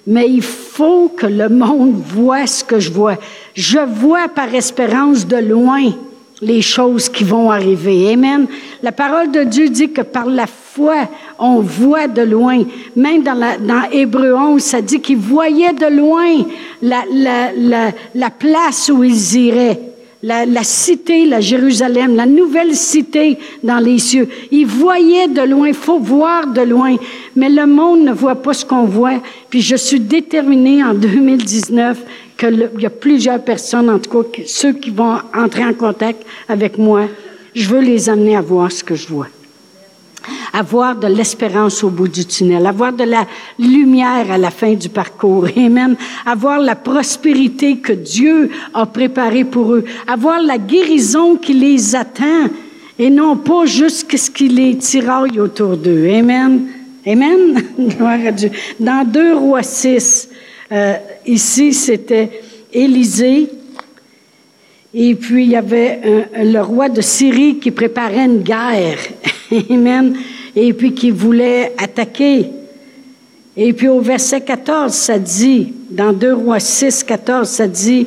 Mais 0.06 0.28
il 0.28 0.42
faut 0.42 1.08
que 1.08 1.26
le 1.26 1.48
monde 1.48 2.00
voit 2.06 2.46
ce 2.46 2.62
que 2.62 2.78
je 2.78 2.92
vois. 2.92 3.16
Je 3.54 3.80
vois 3.80 4.28
par 4.28 4.54
espérance 4.54 5.26
de 5.26 5.38
loin 5.38 5.92
les 6.40 6.62
choses 6.62 7.08
qui 7.08 7.24
vont 7.24 7.50
arriver. 7.50 8.12
Amen. 8.12 8.46
La 8.82 8.92
parole 8.92 9.32
de 9.32 9.42
Dieu 9.42 9.68
dit 9.68 9.90
que 9.90 10.02
par 10.02 10.26
la 10.26 10.46
foi, 10.46 11.08
on 11.40 11.60
voit 11.60 12.06
de 12.06 12.22
loin. 12.22 12.62
Même 12.94 13.24
dans, 13.24 13.34
la, 13.34 13.58
dans 13.58 13.90
Hébreu 13.90 14.34
11, 14.34 14.62
ça 14.62 14.80
dit 14.80 15.00
qu'ils 15.00 15.18
voyaient 15.18 15.72
de 15.72 15.86
loin 15.86 16.44
la, 16.80 17.02
la, 17.12 17.52
la, 17.56 17.90
la 18.14 18.30
place 18.30 18.88
où 18.88 19.02
ils 19.02 19.36
iraient 19.36 19.91
la, 20.22 20.62
cité, 20.62 21.26
la 21.26 21.40
Jérusalem, 21.40 22.14
la 22.14 22.26
nouvelle 22.26 22.74
cité 22.74 23.38
dans 23.62 23.78
les 23.78 23.98
cieux. 23.98 24.28
Ils 24.50 24.66
voyaient 24.66 25.28
de 25.28 25.42
loin, 25.42 25.72
faut 25.72 25.98
voir 25.98 26.46
de 26.46 26.62
loin, 26.62 26.96
mais 27.34 27.48
le 27.48 27.66
monde 27.66 28.04
ne 28.04 28.12
voit 28.12 28.36
pas 28.36 28.54
ce 28.54 28.64
qu'on 28.64 28.84
voit. 28.84 29.20
Puis 29.50 29.60
je 29.60 29.76
suis 29.76 30.00
déterminée 30.00 30.82
en 30.82 30.94
2019 30.94 31.98
qu'il 32.38 32.70
y 32.78 32.86
a 32.86 32.90
plusieurs 32.90 33.42
personnes, 33.42 33.90
en 33.90 33.98
tout 33.98 34.22
cas 34.22 34.42
ceux 34.46 34.72
qui 34.72 34.90
vont 34.90 35.16
entrer 35.34 35.64
en 35.64 35.74
contact 35.74 36.24
avec 36.48 36.78
moi, 36.78 37.08
je 37.54 37.68
veux 37.68 37.80
les 37.80 38.08
amener 38.08 38.36
à 38.36 38.40
voir 38.40 38.70
ce 38.72 38.82
que 38.82 38.94
je 38.94 39.08
vois 39.08 39.28
avoir 40.52 40.96
de 40.96 41.06
l'espérance 41.06 41.82
au 41.82 41.90
bout 41.90 42.08
du 42.08 42.24
tunnel, 42.24 42.66
avoir 42.66 42.92
de 42.92 43.04
la 43.04 43.26
lumière 43.58 44.30
à 44.30 44.38
la 44.38 44.50
fin 44.50 44.74
du 44.74 44.88
parcours. 44.88 45.46
Amen. 45.56 45.96
Avoir 46.26 46.60
la 46.60 46.76
prospérité 46.76 47.78
que 47.78 47.92
Dieu 47.92 48.50
a 48.74 48.86
préparée 48.86 49.44
pour 49.44 49.72
eux, 49.74 49.84
avoir 50.06 50.40
la 50.40 50.58
guérison 50.58 51.36
qui 51.36 51.54
les 51.54 51.96
attend 51.96 52.48
et 52.98 53.08
non 53.08 53.36
pas 53.36 53.64
juste 53.64 54.14
ce 54.16 54.30
qui 54.30 54.48
les 54.48 54.76
tiraille 54.76 55.40
autour 55.40 55.76
d'eux. 55.76 56.08
Amen. 56.08 56.66
Amen. 57.06 57.62
Gloire 57.78 58.26
à 58.26 58.32
Dieu. 58.32 58.50
Dans 58.78 59.06
2 59.08 59.34
Rois 59.34 59.62
6, 59.62 60.28
euh, 60.70 60.94
ici, 61.26 61.72
c'était 61.72 62.42
Élisée. 62.72 63.48
Et 64.94 65.14
puis, 65.14 65.44
il 65.44 65.50
y 65.50 65.56
avait 65.56 66.28
le 66.36 66.60
roi 66.60 66.90
de 66.90 67.00
Syrie 67.00 67.58
qui 67.58 67.70
préparait 67.70 68.26
une 68.26 68.42
guerre. 68.42 68.98
Amen 69.70 70.14
et 70.54 70.72
puis 70.72 70.94
qui 70.94 71.10
voulait 71.10 71.72
attaquer. 71.78 72.46
Et 73.56 73.72
puis 73.72 73.88
au 73.88 74.00
verset 74.00 74.40
14, 74.40 74.92
ça 74.92 75.18
dit, 75.18 75.72
dans 75.90 76.12
2 76.12 76.32
Rois 76.34 76.60
6, 76.60 77.04
14, 77.04 77.48
ça 77.48 77.66
dit 77.66 78.06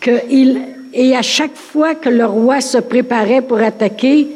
que 0.00 0.10
et 0.94 1.16
à 1.16 1.22
chaque 1.22 1.56
fois 1.56 1.94
que 1.94 2.08
le 2.08 2.26
roi 2.26 2.60
se 2.60 2.78
préparait 2.78 3.40
pour 3.40 3.58
attaquer, 3.58 4.28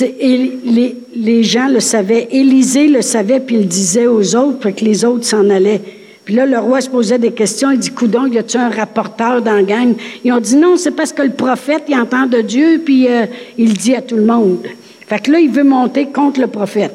les, 0.00 1.42
gens 1.42 1.68
le 1.68 1.80
savaient, 1.80 2.28
Élisée 2.32 2.88
le 2.88 3.02
savait, 3.02 3.40
puis 3.40 3.56
il 3.56 3.68
disait 3.68 4.06
aux 4.06 4.34
autres 4.34 4.58
pour 4.58 4.74
que 4.74 4.84
les 4.84 5.04
autres 5.04 5.24
s'en 5.24 5.48
allaient. 5.50 5.80
Puis 6.24 6.34
là, 6.34 6.46
le 6.46 6.58
roi 6.58 6.80
se 6.80 6.88
posait 6.88 7.18
des 7.18 7.32
questions. 7.32 7.70
Il 7.70 7.78
dit, 7.78 7.90
Coudon, 7.90 8.26
y 8.26 8.38
a-tu 8.38 8.56
un 8.56 8.70
rapporteur 8.70 9.42
dans 9.42 9.52
la 9.52 9.62
gang? 9.62 9.94
Ils 10.24 10.32
ont 10.32 10.40
dit, 10.40 10.56
non, 10.56 10.76
c'est 10.78 10.92
parce 10.92 11.12
que 11.12 11.22
le 11.22 11.32
prophète, 11.32 11.84
il 11.88 11.94
entend 11.96 12.26
de 12.26 12.40
Dieu, 12.40 12.80
puis 12.82 13.06
euh, 13.08 13.26
il 13.58 13.74
dit 13.74 13.94
à 13.94 14.00
tout 14.00 14.16
le 14.16 14.24
monde. 14.24 14.66
Fait 15.06 15.22
que 15.22 15.30
là, 15.30 15.40
il 15.40 15.50
veut 15.50 15.64
monter 15.64 16.06
contre 16.06 16.40
le 16.40 16.46
prophète. 16.46 16.94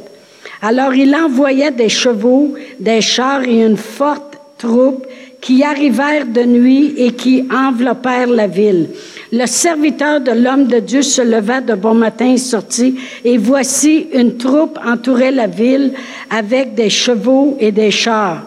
Alors, 0.61 0.93
il 0.93 1.15
envoyait 1.15 1.71
des 1.71 1.89
chevaux, 1.89 2.53
des 2.79 3.01
chars 3.01 3.43
et 3.43 3.63
une 3.65 3.77
forte 3.77 4.37
troupe 4.57 5.05
qui 5.41 5.63
arrivèrent 5.63 6.25
de 6.25 6.43
nuit 6.43 6.93
et 6.97 7.11
qui 7.13 7.45
enveloppèrent 7.51 8.27
la 8.27 8.47
ville. 8.47 8.89
Le 9.31 9.45
serviteur 9.45 10.19
de 10.21 10.31
l'homme 10.31 10.65
de 10.65 10.79
Dieu 10.79 11.01
se 11.01 11.21
leva 11.21 11.61
de 11.61 11.75
bon 11.75 11.93
matin 11.93 12.33
et 12.33 12.37
sortit, 12.37 12.95
et 13.23 13.37
voici 13.37 14.07
une 14.13 14.37
troupe 14.37 14.77
entourait 14.85 15.31
la 15.31 15.47
ville 15.47 15.93
avec 16.29 16.73
des 16.73 16.89
chevaux 16.89 17.55
et 17.59 17.71
des 17.71 17.91
chars. 17.91 18.43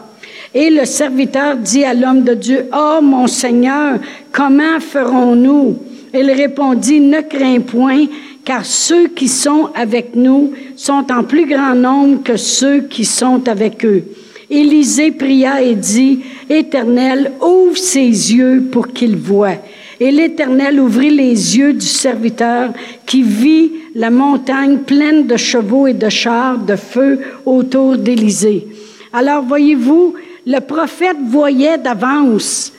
Et 0.55 0.69
le 0.69 0.85
serviteur 0.85 1.57
dit 1.57 1.85
à 1.85 1.95
l'homme 1.95 2.25
de 2.25 2.35
Dieu, 2.35 2.69
Oh 2.77 2.99
mon 3.01 3.27
Seigneur, 3.27 3.99
comment 4.33 4.81
ferons-nous? 4.81 5.79
Il 6.13 6.31
répondit, 6.31 7.01
Ne 7.01 7.23
crains 7.23 7.61
point, 7.61 8.05
car 8.45 8.65
ceux 8.65 9.09
qui 9.09 9.29
sont 9.29 9.71
avec 9.75 10.15
nous 10.15 10.53
sont 10.77 11.07
en 11.13 11.25
plus 11.25 11.47
grand 11.47 11.75
nombre 11.75 12.23
que 12.23 12.37
ceux 12.37 12.83
qui 12.83 13.05
sont 13.05 13.49
avec 13.49 13.85
eux. 13.85 14.05
Élisée 14.51 15.13
pria 15.13 15.63
et 15.63 15.75
dit, 15.75 16.21
Éternel, 16.51 17.33
ouvre 17.41 17.77
ses 17.77 18.35
yeux 18.35 18.69
pour 18.71 18.89
qu'il 18.89 19.17
voie. 19.17 19.55
Et 19.99 20.11
l'Éternel 20.11 20.81
ouvrit 20.81 21.11
les 21.11 21.57
yeux 21.57 21.73
du 21.73 21.87
serviteur 21.87 22.73
qui 23.07 23.23
vit 23.23 23.73
la 23.95 24.11
montagne 24.11 24.79
pleine 24.79 25.27
de 25.27 25.37
chevaux 25.37 25.87
et 25.87 25.95
de 25.95 26.09
chars 26.09 26.59
de 26.59 26.77
feu 26.77 27.21
autour 27.47 27.97
d'Élisée. 27.97 28.67
Alors 29.13 29.43
voyez-vous, 29.43 30.15
le 30.47 30.59
prophète 30.59 31.19
voyait 31.25 31.79
d'avance 31.79 32.73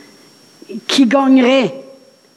qui 0.88 1.06
gagnerait. 1.06 1.83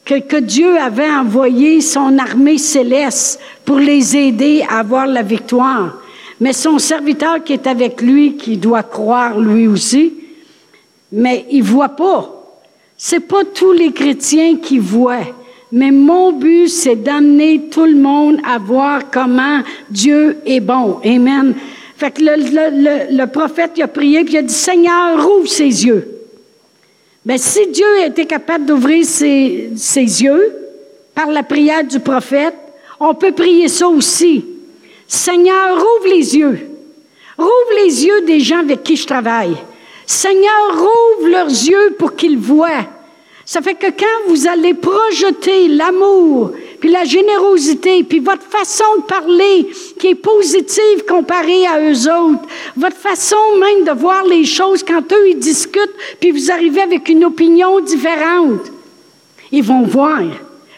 Que, 0.07 0.21
que 0.21 0.37
Dieu 0.37 0.79
avait 0.79 1.11
envoyé 1.11 1.81
son 1.81 2.17
armée 2.19 2.59
céleste 2.59 3.41
pour 3.65 3.79
les 3.79 4.17
aider 4.17 4.65
à 4.71 4.79
avoir 4.79 5.07
la 5.07 5.23
victoire. 5.23 5.99
Mais 6.41 6.53
son 6.53 6.79
serviteur 6.79 7.43
qui 7.43 7.53
est 7.53 7.67
avec 7.67 8.01
lui, 8.01 8.37
qui 8.37 8.57
doit 8.57 8.85
croire 8.85 9.39
lui 9.39 9.67
aussi, 9.67 10.15
mais 11.11 11.45
il 11.51 11.63
voit 11.63 11.91
pas. 11.91 12.33
C'est 12.97 13.21
pas 13.21 13.45
tous 13.45 13.73
les 13.73 13.93
chrétiens 13.93 14.57
qui 14.57 14.79
voient. 14.79 15.35
Mais 15.73 15.91
mon 15.91 16.33
but, 16.33 16.69
c'est 16.69 16.97
d'amener 16.97 17.69
tout 17.69 17.85
le 17.85 17.97
monde 17.97 18.39
à 18.47 18.59
voir 18.59 19.11
comment 19.11 19.61
Dieu 19.91 20.39
est 20.47 20.61
bon. 20.61 21.01
Amen. 21.05 21.55
Fait 21.97 22.13
que 22.13 22.23
le, 22.23 22.37
le, 22.37 23.17
le, 23.17 23.27
prophète, 23.27 23.73
il 23.77 23.83
a 23.83 23.89
prié, 23.89 24.23
puis 24.23 24.35
il 24.35 24.39
a 24.39 24.43
dit, 24.43 24.55
Seigneur, 24.55 25.19
ouvre 25.19 25.49
ses 25.49 25.85
yeux. 25.85 26.16
Mais 27.27 27.39
si 27.39 27.67
Dieu 27.67 28.05
était 28.05 28.25
capable 28.25 28.67
d'ouvrir 28.67 29.05
ses, 29.05 29.71
ses 29.77 30.23
yeux 30.23 30.57
par 31.13 31.27
la 31.27 31.43
prière 31.43 31.83
du 31.83 31.99
prophète, 31.99 32.55
on 33.01 33.15
peut 33.15 33.33
prier 33.33 33.67
ça 33.67 33.89
aussi. 33.89 34.45
Seigneur, 35.09 35.77
ouvre 35.77 36.09
les 36.09 36.37
yeux. 36.37 36.71
Rouvre 37.37 37.85
les 37.85 38.07
yeux 38.07 38.21
des 38.23 38.39
gens 38.39 38.61
avec 38.61 38.85
qui 38.85 38.97
je 38.97 39.09
travaille. 39.09 39.57
Seigneur, 40.07 40.73
ouvre 41.19 41.29
leurs 41.29 41.49
yeux 41.49 41.97
pour 41.99 42.15
qu'ils 42.15 42.39
voient. 42.39 42.87
Ça 43.45 43.61
fait 43.61 43.75
que 43.75 43.91
quand 43.91 44.29
vous 44.29 44.47
allez 44.47 44.75
projeter 44.75 45.67
l'amour, 45.67 46.53
puis 46.81 46.91
la 46.91 47.05
générosité, 47.05 48.05
puis 48.05 48.19
votre 48.19 48.43
façon 48.43 48.85
de 48.99 49.03
parler 49.03 49.69
qui 49.99 50.09
est 50.09 50.15
positive 50.15 51.05
comparée 51.09 51.67
à 51.67 51.81
eux 51.81 52.09
autres, 52.11 52.47
votre 52.77 52.97
façon 52.97 53.37
même 53.59 53.85
de 53.85 53.99
voir 53.99 54.25
les 54.25 54.45
choses 54.45 54.83
quand 54.83 55.13
eux 55.13 55.29
ils 55.31 55.39
discutent, 55.39 55.95
puis 56.21 56.31
vous 56.31 56.51
arrivez 56.51 56.83
avec 56.83 57.09
une 57.09 57.25
opinion 57.25 57.81
différente, 57.81 58.73
ils 59.53 59.63
vont 59.63 59.83
voir. 59.83 60.23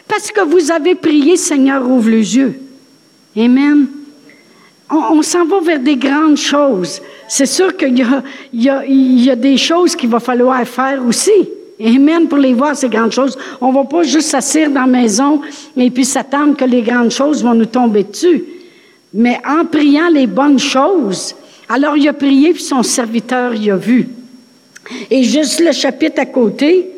Parce 0.07 0.31
que 0.31 0.41
vous 0.41 0.71
avez 0.71 0.95
prié, 0.95 1.37
Seigneur, 1.37 1.87
ouvre 1.87 2.09
les 2.09 2.35
yeux. 2.35 2.59
Amen. 3.37 3.87
On, 4.89 5.21
s'en 5.21 5.45
va 5.45 5.59
vers 5.59 5.79
des 5.79 5.97
grandes 5.97 6.37
choses. 6.37 6.99
C'est 7.27 7.45
sûr 7.45 7.77
qu'il 7.77 7.95
y 8.53 8.69
a, 8.69 9.35
des 9.35 9.57
choses 9.57 9.95
qu'il 9.95 10.09
va 10.09 10.19
falloir 10.19 10.67
faire 10.67 11.05
aussi. 11.05 11.47
Amen. 11.81 12.27
Pour 12.27 12.37
les 12.37 12.53
voir, 12.53 12.75
ces 12.75 12.89
grandes 12.89 13.11
choses. 13.11 13.37
On 13.61 13.71
va 13.71 13.85
pas 13.85 14.03
juste 14.03 14.29
s'asseoir 14.29 14.69
dans 14.69 14.81
la 14.81 14.87
maison 14.87 15.41
et 15.77 15.89
puis 15.89 16.05
s'attendre 16.05 16.57
que 16.57 16.65
les 16.65 16.81
grandes 16.81 17.11
choses 17.11 17.43
vont 17.43 17.53
nous 17.53 17.65
tomber 17.65 18.03
dessus. 18.03 18.43
Mais 19.13 19.39
en 19.47 19.65
priant 19.65 20.09
les 20.09 20.27
bonnes 20.27 20.59
choses, 20.59 21.35
alors 21.69 21.97
il 21.97 22.07
a 22.07 22.13
prié, 22.13 22.53
puis 22.53 22.63
son 22.63 22.83
serviteur 22.83 23.55
y 23.55 23.71
a 23.71 23.77
vu. 23.77 24.07
Et 25.09 25.23
juste 25.23 25.59
le 25.59 25.71
chapitre 25.71 26.21
à 26.21 26.25
côté, 26.25 26.89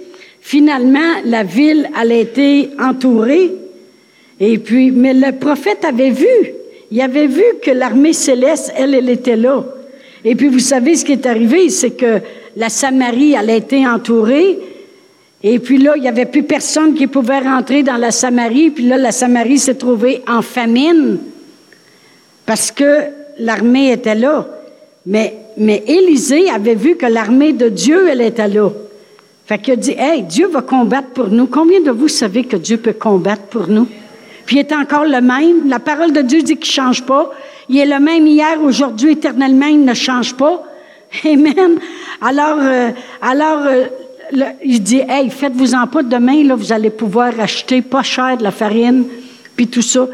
finalement, 0.42 1.22
la 1.26 1.44
ville, 1.44 1.90
elle 2.02 2.12
a 2.12 2.16
été 2.16 2.70
entourée. 2.80 3.52
Et 4.40 4.58
puis, 4.58 4.92
mais 4.92 5.14
le 5.14 5.34
prophète 5.34 5.86
avait 5.86 6.10
vu. 6.10 6.28
Il 6.90 7.00
avait 7.02 7.28
vu 7.28 7.44
que 7.62 7.72
l'armée 7.72 8.14
céleste, 8.14 8.74
elle, 8.76 8.96
elle 8.96 9.10
était 9.10 9.36
là. 9.36 9.64
Et 10.26 10.36
puis, 10.36 10.48
vous 10.48 10.60
savez 10.60 10.96
ce 10.96 11.06
qui 11.06 11.14
est 11.14 11.26
arrivé, 11.26 11.70
c'est 11.70 11.92
que 11.92 12.20
la 12.58 12.70
Samarie, 12.70 13.36
elle 13.40 13.50
a 13.50 13.56
été 13.56 13.88
entourée. 13.88 14.58
Et 15.44 15.60
puis 15.60 15.78
là, 15.78 15.94
il 15.96 16.02
n'y 16.02 16.08
avait 16.08 16.26
plus 16.26 16.44
personne 16.44 16.94
qui 16.94 17.08
pouvait 17.08 17.40
rentrer 17.40 17.84
dans 17.84 17.98
la 17.98 18.12
Samarie. 18.12 18.70
Puis 18.70 18.88
là, 18.88 18.98
la 18.98 19.12
Samarie 19.12 19.58
s'est 19.58 19.76
trouvée 19.76 20.22
en 20.28 20.42
famine 20.42 21.18
parce 22.46 22.72
que 22.72 23.06
l'armée 23.40 23.92
était 23.92 24.16
là. 24.16 24.48
Mais, 25.06 25.36
mais 25.58 25.84
Élisée 25.88 26.50
avait 26.50 26.76
vu 26.76 26.96
que 26.96 27.08
l'armée 27.08 27.54
de 27.54 27.70
Dieu, 27.70 28.08
elle 28.10 28.22
était 28.22 28.48
là. 28.48 28.70
Fait 29.48 29.58
qu'il 29.58 29.74
a 29.74 29.78
dit, 29.78 29.96
hey, 29.98 30.22
Dieu 30.24 30.48
va 30.48 30.62
combattre 30.62 31.10
pour 31.10 31.28
nous. 31.30 31.48
Combien 31.48 31.82
de 31.82 31.92
vous 31.92 32.08
savez 32.08 32.44
que 32.44 32.56
Dieu 32.56 32.78
peut 32.78 32.94
combattre 32.94 33.44
pour 33.44 33.68
nous? 33.68 33.88
Puis 34.46 34.58
il 34.58 34.60
est 34.60 34.74
encore 34.74 35.06
le 35.06 35.22
même. 35.22 35.68
La 35.68 35.80
parole 35.80 36.14
de 36.14 36.22
Dieu 36.22 36.42
dit 36.42 36.58
qu'il 36.58 36.70
ne 36.70 36.88
change 36.88 37.04
pas. 37.04 37.32
Il 37.68 37.78
est 37.78 37.86
le 37.86 38.00
même 38.00 38.28
hier, 38.28 38.62
aujourd'hui, 38.64 39.14
éternellement, 39.14 39.68
il 39.68 39.84
ne 39.84 39.94
change 39.94 40.36
pas. 40.36 40.64
Amen. 41.26 41.80
Alors, 42.22 42.60
euh, 42.60 42.90
alors 43.22 43.66
euh, 43.66 43.86
il 44.64 44.82
dit, 44.82 45.02
hey, 45.08 45.30
faites-vous-en 45.30 45.88
pas 45.88 46.04
demain, 46.04 46.44
là, 46.44 46.56
vous 46.56 46.72
allez 46.72 46.90
pouvoir 46.90 47.40
acheter 47.40 47.82
pas 47.82 48.04
cher 48.04 48.38
de 48.38 48.44
la 48.44 48.52
farine, 48.52 49.06
puis 49.56 49.68
tout 49.68 49.82
ça. 49.82 50.08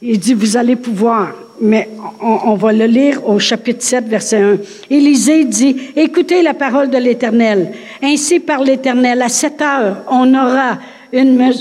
Il 0.00 0.18
dit, 0.18 0.34
vous 0.34 0.56
allez 0.56 0.76
pouvoir. 0.76 1.32
Mais 1.60 1.88
on, 2.20 2.54
va 2.56 2.72
le 2.72 2.86
lire 2.86 3.28
au 3.28 3.38
chapitre 3.38 3.82
7, 3.82 4.06
verset 4.08 4.42
1. 4.42 4.56
Élisée 4.90 5.44
dit, 5.44 5.76
écoutez 5.94 6.42
la 6.42 6.52
parole 6.52 6.90
de 6.90 6.98
l'Éternel. 6.98 7.72
Ainsi 8.02 8.40
par 8.40 8.62
l'Éternel, 8.62 9.22
à 9.22 9.28
cette 9.28 9.62
heure, 9.62 9.98
on 10.10 10.34
aura 10.34 10.78
une, 11.12 11.52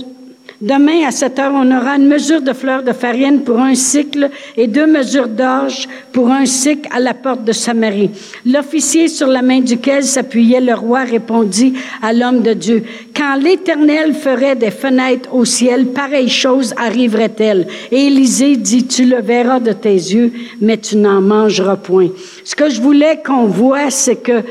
Demain, 0.63 1.05
à 1.05 1.12
cette 1.12 1.39
heure, 1.39 1.51
on 1.53 1.75
aura 1.75 1.98
une 1.98 2.08
mesure 2.08 2.41
de 2.41 2.53
fleurs 2.53 2.84
de 2.84 2.93
farine 2.93 3.41
pour 3.41 3.60
un 3.60 3.75
cycle 3.75 4.29
et 4.55 4.67
deux 4.67 4.88
mesures 4.88 5.27
d'orge 5.27 5.89
pour 6.13 6.32
un 6.32 6.46
cycle 6.46 6.88
à 6.89 7.01
la 7.01 7.13
porte 7.13 7.43
de 7.43 7.51
Samarie. 7.51 8.12
L'officier 8.46 9.10
sur 9.10 9.27
la 9.27 9.41
main 9.41 9.60
duquel 9.60 10.05
s'appuyait 10.05 10.62
le 10.62 10.74
roi 10.74 11.03
répondit 11.03 11.74
à 12.01 12.13
l'homme 12.13 12.39
de 12.39 12.53
Dieu, 12.53 12.82
Quand 13.13 13.36
l'Éternel 13.36 14.13
ferait 14.13 14.55
des 14.55 14.72
fenêtres 14.72 15.34
au 15.34 15.43
ciel, 15.43 15.88
pareille 15.88 16.29
chose 16.29 16.74
arriverait-elle. 16.77 17.67
Et 17.91 18.08
Élisée 18.08 18.55
dit, 18.55 18.88
Tu 18.88 19.03
le 19.03 19.20
verras 19.20 19.60
de 19.60 19.74
tes 19.74 19.89
yeux, 19.89 20.32
mais 20.62 20.77
tu 20.77 20.96
n'en 20.96 21.20
mangeras 21.20 21.75
point. 21.75 22.08
Ce 22.46 22.55
que 22.55 22.70
je 22.70 22.79
voulais 22.79 23.22
qu'on 23.22 23.48
voit, 23.48 23.89
c'est 23.89 24.15
que 24.15 24.41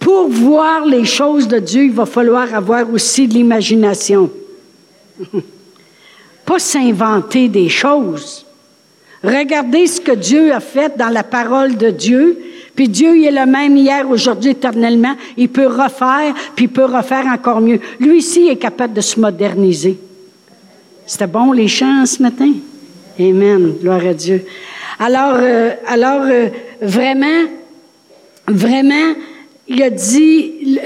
pour 0.00 0.28
voir 0.28 0.84
les 0.84 1.06
choses 1.06 1.48
de 1.48 1.60
Dieu, 1.60 1.84
il 1.84 1.92
va 1.92 2.04
falloir 2.04 2.54
avoir 2.54 2.92
aussi 2.92 3.26
de 3.26 3.32
l'imagination. 3.32 4.30
Pas 6.44 6.58
s'inventer 6.58 7.48
des 7.48 7.68
choses. 7.68 8.46
Regardez 9.22 9.86
ce 9.86 10.00
que 10.00 10.12
Dieu 10.12 10.52
a 10.52 10.60
fait 10.60 10.96
dans 10.96 11.08
la 11.08 11.24
parole 11.24 11.76
de 11.76 11.90
Dieu. 11.90 12.38
Puis 12.74 12.88
Dieu, 12.88 13.16
il 13.16 13.24
est 13.24 13.30
le 13.30 13.46
même 13.46 13.76
hier, 13.76 14.08
aujourd'hui, 14.08 14.50
éternellement. 14.50 15.16
Il 15.36 15.48
peut 15.48 15.66
refaire, 15.66 16.34
puis 16.54 16.66
il 16.66 16.68
peut 16.68 16.84
refaire 16.84 17.26
encore 17.26 17.60
mieux. 17.60 17.80
Lui 17.98 18.18
ici 18.18 18.48
est 18.48 18.56
capable 18.56 18.94
de 18.94 19.00
se 19.00 19.18
moderniser. 19.18 19.98
C'était 21.06 21.26
bon 21.26 21.52
les 21.52 21.68
chants 21.68 22.04
ce 22.04 22.22
matin? 22.22 22.52
Amen. 23.18 23.74
Gloire 23.80 24.06
à 24.06 24.12
Dieu. 24.12 24.44
Alors, 24.98 25.36
euh, 25.36 25.70
alors 25.86 26.22
euh, 26.24 26.48
vraiment, 26.82 27.44
vraiment, 28.46 29.14
il 29.68 29.82
a 29.82 29.90
dit, 29.90 30.78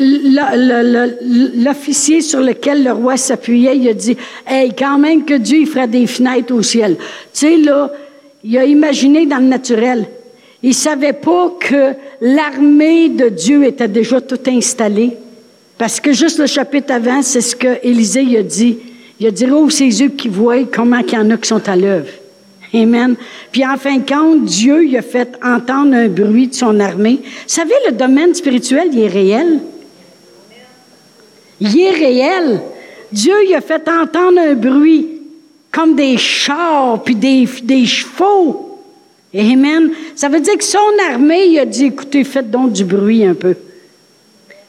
l'officier 1.56 2.22
sur 2.22 2.40
lequel 2.40 2.82
le 2.84 2.92
roi 2.92 3.16
s'appuyait, 3.16 3.76
il 3.76 3.88
a 3.88 3.94
dit, 3.94 4.16
hey, 4.46 4.72
quand 4.76 4.98
même 4.98 5.24
que 5.24 5.34
Dieu 5.34 5.58
il 5.58 5.66
ferait 5.66 5.88
des 5.88 6.06
fenêtres 6.06 6.54
au 6.54 6.62
ciel. 6.62 6.96
Tu 6.96 7.04
sais, 7.32 7.56
là, 7.58 7.92
il 8.42 8.56
a 8.56 8.64
imaginé 8.64 9.26
dans 9.26 9.38
le 9.38 9.48
naturel. 9.48 10.06
Il 10.62 10.74
savait 10.74 11.12
pas 11.12 11.54
que 11.60 11.94
l'armée 12.20 13.10
de 13.10 13.28
Dieu 13.28 13.64
était 13.64 13.88
déjà 13.88 14.20
tout 14.20 14.40
installée. 14.46 15.16
Parce 15.76 16.00
que 16.00 16.12
juste 16.12 16.38
le 16.38 16.46
chapitre 16.46 16.92
avant, 16.92 17.22
c'est 17.22 17.40
ce 17.40 17.56
que 17.56 17.78
Élisée 17.82 18.38
a 18.38 18.42
dit. 18.42 18.78
Il 19.18 19.26
a 19.26 19.30
dit, 19.30 19.46
oh, 19.50 19.68
ses 19.68 20.00
yeux 20.00 20.10
qui 20.10 20.28
voient 20.28 20.64
comment 20.64 20.98
il 20.98 21.12
y 21.12 21.16
en 21.16 21.30
a 21.30 21.36
qui 21.36 21.48
sont 21.48 21.68
à 21.68 21.76
l'œuvre. 21.76 22.08
Amen. 22.72 23.16
Puis 23.50 23.66
en 23.66 23.76
fin 23.76 23.96
de 23.96 24.08
compte, 24.08 24.44
Dieu 24.44 24.84
il 24.86 24.96
a 24.96 25.02
fait 25.02 25.36
entendre 25.42 25.94
un 25.94 26.08
bruit 26.08 26.48
de 26.48 26.54
son 26.54 26.78
armée. 26.78 27.20
Vous 27.22 27.48
savez, 27.48 27.74
le 27.86 27.92
domaine 27.92 28.34
spirituel, 28.34 28.90
il 28.92 29.00
est 29.00 29.08
réel. 29.08 29.60
Il 31.60 31.80
est 31.80 31.90
réel. 31.90 32.60
Dieu 33.10 33.34
il 33.46 33.54
a 33.54 33.60
fait 33.60 33.88
entendre 33.88 34.38
un 34.38 34.54
bruit 34.54 35.08
comme 35.72 35.94
des 35.94 36.16
chars 36.16 37.02
puis 37.02 37.14
des, 37.14 37.48
des 37.62 37.86
chevaux. 37.86 38.78
Amen. 39.34 39.90
Ça 40.16 40.28
veut 40.28 40.40
dire 40.40 40.56
que 40.56 40.64
son 40.64 40.78
armée, 41.08 41.46
il 41.46 41.58
a 41.58 41.64
dit, 41.64 41.86
écoutez, 41.86 42.24
faites 42.24 42.50
donc 42.50 42.72
du 42.72 42.84
bruit 42.84 43.24
un 43.24 43.34
peu. 43.34 43.54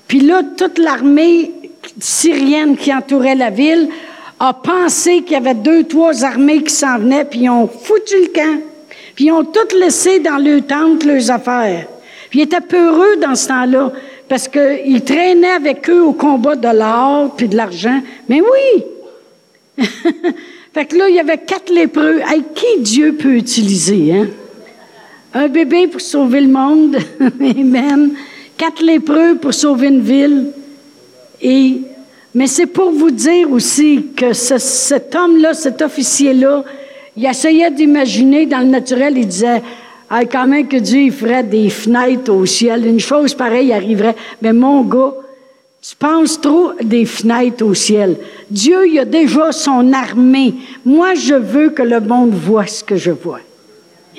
Puis 0.08 0.20
là, 0.20 0.42
toute 0.58 0.78
l'armée 0.78 1.52
syrienne 2.00 2.78
qui 2.78 2.94
entourait 2.94 3.36
la 3.36 3.50
ville 3.50 3.90
a 4.44 4.54
pensé 4.54 5.22
qu'il 5.22 5.34
y 5.34 5.36
avait 5.36 5.54
deux, 5.54 5.84
trois 5.84 6.24
armées 6.24 6.64
qui 6.64 6.74
s'en 6.74 6.98
venaient, 6.98 7.26
puis 7.26 7.42
ils 7.42 7.50
ont 7.50 7.68
foutu 7.68 8.16
le 8.24 8.34
camp. 8.34 8.60
Puis 9.14 9.26
ils 9.26 9.32
ont 9.32 9.44
tout 9.44 9.78
laissé 9.78 10.20
dans 10.20 10.38
le 10.38 10.62
tente, 10.62 11.04
leurs 11.04 11.30
affaires. 11.30 11.86
Puis 12.32 12.40
ils 12.40 12.44
étaient 12.44 12.60
peureux 12.60 13.18
dans 13.22 13.36
ce 13.36 13.50
temps-là, 13.50 13.92
parce 14.28 14.48
qu'ils 14.48 15.04
traînaient 15.04 15.52
avec 15.52 15.88
eux 15.92 16.02
au 16.02 16.14
combat 16.14 16.56
de 16.56 16.68
l'or 16.68 17.36
puis 17.36 17.48
de 17.48 17.56
l'argent. 17.56 18.02
Mais 18.28 18.42
oui! 18.42 19.86
fait 20.74 20.86
que 20.86 20.98
là, 20.98 21.08
il 21.08 21.16
y 21.16 21.20
avait 21.20 21.38
quatre 21.38 21.72
lépreux. 21.72 22.22
Hey, 22.28 22.42
qui 22.56 22.82
Dieu 22.82 23.14
peut 23.14 23.36
utiliser, 23.36 24.12
hein? 24.12 24.28
Un 25.36 25.50
bébé 25.50 25.88
pour 25.88 26.02
sauver 26.02 26.42
le 26.42 26.48
monde. 26.48 26.98
Amen. 27.40 28.14
Quatre 28.58 28.82
lépreux 28.82 29.36
pour 29.36 29.54
sauver 29.54 29.90
une 29.90 30.02
ville. 30.02 30.48
Et 31.44 31.82
mais 32.34 32.48
c'est 32.48 32.66
pour 32.66 32.92
vous 32.92 33.12
dire 33.12 33.52
aussi 33.52 34.08
que 34.16 34.34
cet 34.34 35.16
homme-là, 35.16 35.54
cet 35.54 35.82
officier-là, 35.82 36.64
il 37.18 37.26
essayait 37.26 37.72
d'imaginer 37.72 38.46
dans 38.46 38.60
le 38.60 38.68
naturel, 38.68 39.18
il 39.18 39.28
disait, 39.28 39.62
ah, 40.10 40.26
quand 40.26 40.48
même 40.48 40.68
que 40.68 40.78
Dieu 40.78 41.12
ferait 41.12 41.44
des 41.44 41.70
fenêtres 41.70 42.34
au 42.34 42.46
ciel, 42.46 42.86
une 42.86 43.00
chose 43.00 43.34
pareille 43.34 43.74
arriverait. 43.74 44.16
Mais 44.42 44.54
mon 44.54 44.82
gars, 44.82 45.14
Tu 45.82 45.96
penses 45.96 46.40
trop 46.40 46.74
des 46.80 47.06
fenêtres 47.06 47.66
au 47.66 47.74
ciel. 47.74 48.16
Dieu, 48.52 48.88
il 48.88 49.00
a 49.00 49.06
déjà 49.06 49.52
son 49.52 49.92
armée. 49.94 50.54
Moi, 50.86 51.16
je 51.16 51.34
veux 51.34 51.72
que 51.72 51.82
le 51.82 52.00
monde 52.00 52.34
voit 52.36 52.68
ce 52.68 52.84
que 52.84 52.98
je 52.98 53.10
vois. 53.10 53.40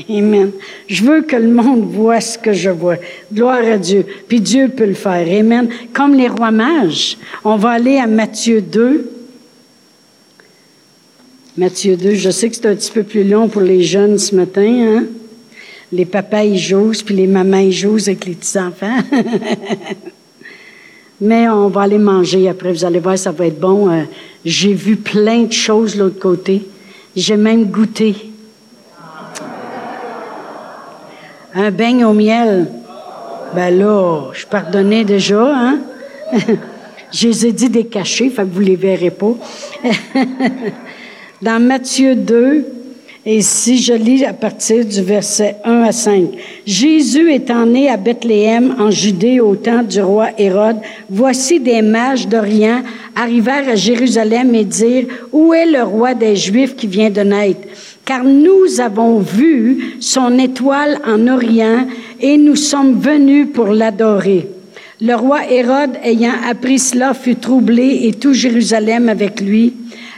Amen. 0.08 0.52
Je 0.87 1.04
veux 1.04 1.22
que 1.22 1.37
le 1.37 1.49
monde 1.49 1.90
voit 1.90 2.20
ce 2.20 2.38
que 2.38 2.52
je 2.52 2.70
vois. 2.70 2.96
Gloire 3.32 3.64
à 3.64 3.78
Dieu. 3.78 4.06
Puis 4.26 4.40
Dieu 4.40 4.68
peut 4.68 4.87
le 4.87 4.94
faire. 4.94 5.26
Amen. 5.28 5.68
Comme 5.92 6.14
les 6.14 6.28
rois 6.28 6.50
mages. 6.50 7.18
On 7.44 7.56
va 7.56 7.70
aller 7.70 7.99
à 7.99 8.06
Matthieu 8.06 8.62
2. 8.62 9.11
Matthieu 11.58 11.96
2, 11.96 12.14
je 12.14 12.30
sais 12.30 12.49
que 12.49 12.56
c'est 12.56 12.66
un 12.66 12.75
petit 12.75 12.90
peu 12.90 13.02
plus 13.02 13.25
long 13.25 13.46
pour 13.46 13.61
les 13.61 13.82
jeunes 13.82 14.16
ce 14.16 14.34
matin, 14.34 14.64
hein? 14.64 15.04
Les 15.92 16.06
papas, 16.06 16.44
ils 16.44 16.58
jouent, 16.58 16.92
puis 17.04 17.14
les 17.14 17.26
mamans, 17.26 17.58
ils 17.58 17.72
jouent 17.72 17.99
avec 17.99 18.25
les 18.25 18.32
petits-enfants. 18.32 18.96
Mais 21.20 21.50
on 21.50 21.68
va 21.68 21.82
aller 21.82 21.99
manger 21.99 22.49
après, 22.49 22.72
vous 22.72 22.87
allez 22.87 23.00
voir, 23.00 23.18
ça 23.18 23.32
va 23.32 23.46
être 23.46 23.61
bon. 23.61 23.90
Euh, 23.90 24.04
j'ai 24.46 24.72
vu 24.72 24.96
plein 24.96 25.42
de 25.42 25.52
choses 25.52 25.94
de 25.94 25.99
l'autre 25.99 26.18
côté. 26.18 26.62
J'ai 27.14 27.37
même 27.37 27.66
goûté. 27.66 28.32
Un 31.54 31.71
beigne 31.71 32.04
au 32.04 32.14
miel. 32.14 32.66
Ben 33.54 33.78
là, 33.78 34.30
je 34.32 34.47
pardonnais 34.47 35.04
déjà, 35.04 35.52
hein? 35.54 35.78
je 37.12 37.50
dit 37.50 37.68
des 37.68 37.85
cachets, 37.85 38.30
fait 38.30 38.42
que 38.42 38.49
vous 38.49 38.61
les 38.61 38.76
verrez 38.76 39.11
pas. 39.11 39.35
Dans 41.42 41.61
Matthieu 41.61 42.14
2, 42.14 42.64
et 43.26 43.42
si 43.42 43.78
je 43.78 43.92
lis 43.92 44.25
à 44.25 44.32
partir 44.32 44.85
du 44.85 45.02
verset 45.02 45.56
1 45.64 45.82
à 45.82 45.92
5, 45.92 46.30
Jésus 46.66 47.32
étant 47.32 47.66
né 47.66 47.88
à 47.88 47.97
Bethléem 47.97 48.75
en 48.80 48.90
Judée 48.90 49.38
au 49.38 49.54
temps 49.54 49.82
du 49.82 50.00
roi 50.00 50.30
Hérode, 50.38 50.78
voici 51.11 51.61
des 51.61 51.82
mages 51.82 52.26
d'Orient 52.26 52.82
arrivèrent 53.14 53.68
à 53.68 53.76
Jérusalem 53.76 54.54
et 54.54 54.64
dirent, 54.64 55.06
Où 55.32 55.52
est 55.52 55.66
le 55.66 55.82
roi 55.82 56.14
des 56.14 56.35
Juifs 56.35 56.75
qui 56.75 56.87
vient 56.87 57.11
de 57.11 57.21
naître? 57.21 57.61
Car 58.04 58.25
nous 58.25 58.80
avons 58.80 59.18
vu 59.21 59.97
son 60.00 60.38
étoile 60.38 60.99
en 61.06 61.28
Orient 61.28 61.87
et 62.21 62.37
nous 62.37 62.56
sommes 62.56 62.99
venus 62.99 63.49
pour 63.52 63.66
l'adorer. 63.66 64.49
Le 65.00 65.14
roi 65.14 65.50
Hérode, 65.50 65.99
ayant 66.04 66.35
appris 66.49 66.78
cela, 66.78 67.14
fut 67.14 67.37
troublé 67.37 68.00
et 68.04 68.12
tout 68.12 68.32
Jérusalem 68.32 69.09
avec 69.09 69.40
lui. 69.40 69.75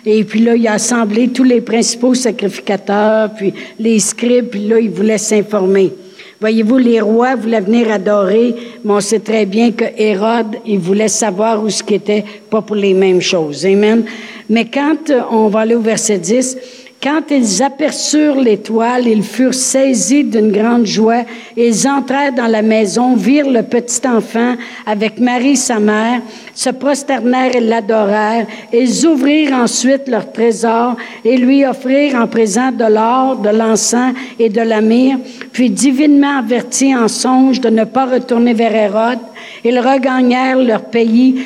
Et 0.07 0.25
puis 0.25 0.41
là, 0.41 0.55
il 0.55 0.67
a 0.69 0.75
assemblé 0.75 1.29
tous 1.29 1.45
les 1.45 1.63
principaux 1.63 2.15
sacrificateurs, 2.15 3.31
puis 3.35 3.55
les 3.79 3.99
scribes, 3.99 4.49
puis 4.49 4.69
là, 4.69 4.79
il 4.79 4.91
voulait 4.91 5.19
s'informer. 5.19 5.93
Voyez-vous, 6.41 6.77
les 6.77 7.01
rois 7.01 7.37
voulaient 7.37 7.63
venir 7.63 7.91
adorer, 7.91 8.55
mais 8.85 8.93
on 8.93 9.01
sait 9.01 9.21
très 9.21 9.47
bien 9.47 9.73
que 9.73 9.85
Hérode, 9.97 10.57
il 10.67 10.79
voulait 10.79 11.09
savoir 11.09 11.65
où 11.65 11.71
ce 11.71 11.83
qui 11.83 11.95
était, 11.95 12.25
pas 12.51 12.61
pour 12.61 12.77
les 12.77 12.93
mêmes 12.93 13.23
choses. 13.23 13.65
Amen. 13.65 14.05
Mais 14.51 14.67
quand 14.67 15.11
on 15.31 15.49
va 15.49 15.61
aller 15.61 15.75
au 15.75 15.81
verset 15.81 16.19
10, 16.19 16.59
quand 17.03 17.31
ils 17.31 17.63
aperçurent 17.63 18.41
l'étoile, 18.41 19.07
ils 19.07 19.23
furent 19.23 19.53
saisis 19.53 20.25
d'une 20.25 20.51
grande 20.51 20.87
joie. 20.87 21.25
Ils 21.55 21.87
entrèrent 21.87 22.33
dans 22.33 22.47
la 22.47 22.63
maison, 22.63 23.15
virent 23.15 23.51
le 23.51 23.63
petit 23.63 24.01
enfant 24.09 24.55
avec 24.87 25.19
Marie, 25.19 25.57
sa 25.57 25.79
mère, 25.79 26.23
se 26.55 26.71
prosternèrent 26.71 27.55
et 27.55 27.61
l'adorèrent. 27.61 28.47
Ils 28.73 29.07
ouvrirent 29.07 29.53
ensuite 29.53 30.09
leur 30.09 30.33
trésor 30.33 30.97
et 31.25 31.37
lui 31.37 31.67
offrirent 31.67 32.15
en 32.17 32.27
présent 32.27 32.73
de 32.73 32.85
l'or, 32.85 33.37
de 33.37 33.51
l'encens 33.51 34.15
et 34.39 34.49
de 34.49 34.63
la 34.63 34.81
myrrhe. 34.81 35.19
Puis, 35.53 35.69
divinement 35.69 36.39
avertis 36.39 36.97
en 36.97 37.09
songe 37.09 37.61
de 37.61 37.69
ne 37.69 37.85
pas 37.85 38.07
retourner 38.07 38.55
vers 38.55 38.75
Hérode, 38.75 39.21
ils 39.63 39.79
regagnèrent 39.79 40.59
leur 40.59 40.85
pays 40.85 41.45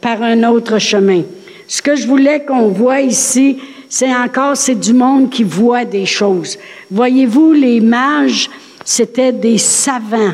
par 0.00 0.22
un 0.22 0.42
autre 0.44 0.78
chemin. 0.78 1.22
Ce 1.68 1.80
que 1.80 1.96
je 1.96 2.06
voulais 2.06 2.44
qu'on 2.44 2.68
voit 2.68 3.00
ici, 3.00 3.56
c'est 3.94 4.16
encore, 4.16 4.56
c'est 4.56 4.74
du 4.74 4.94
monde 4.94 5.28
qui 5.28 5.44
voit 5.44 5.84
des 5.84 6.06
choses. 6.06 6.58
Voyez-vous, 6.90 7.52
les 7.52 7.78
mages, 7.82 8.48
c'était 8.86 9.32
des 9.32 9.58
savants. 9.58 10.32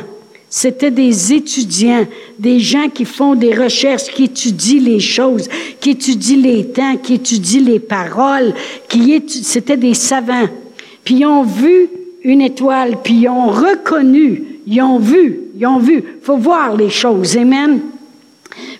C'était 0.49 0.91
des 0.91 1.33
étudiants, 1.33 2.07
des 2.39 2.61
gens 2.61 2.87
qui 2.87 3.03
font 3.03 3.35
des 3.35 3.53
recherches, 3.53 4.13
qui 4.13 4.23
étudient 4.23 4.79
les 4.79 5.01
choses, 5.01 5.49
qui 5.81 5.89
étudient 5.89 6.37
les 6.37 6.67
temps, 6.67 6.95
qui 7.03 7.15
étudient 7.15 7.63
les 7.65 7.81
paroles, 7.81 8.53
qui 8.87 9.21
c'était 9.27 9.75
des 9.75 9.93
savants. 9.93 10.47
Puis 11.03 11.15
ils 11.15 11.25
ont 11.25 11.43
vu 11.43 11.89
une 12.23 12.39
étoile, 12.39 12.95
puis 13.03 13.23
ils 13.23 13.27
ont 13.27 13.47
reconnu, 13.47 14.41
ils 14.67 14.81
ont 14.81 14.99
vu, 14.99 15.37
ils 15.59 15.67
ont 15.67 15.79
vu. 15.79 16.01
faut 16.21 16.37
voir 16.37 16.77
les 16.77 16.89
choses, 16.89 17.35
amen. 17.35 17.81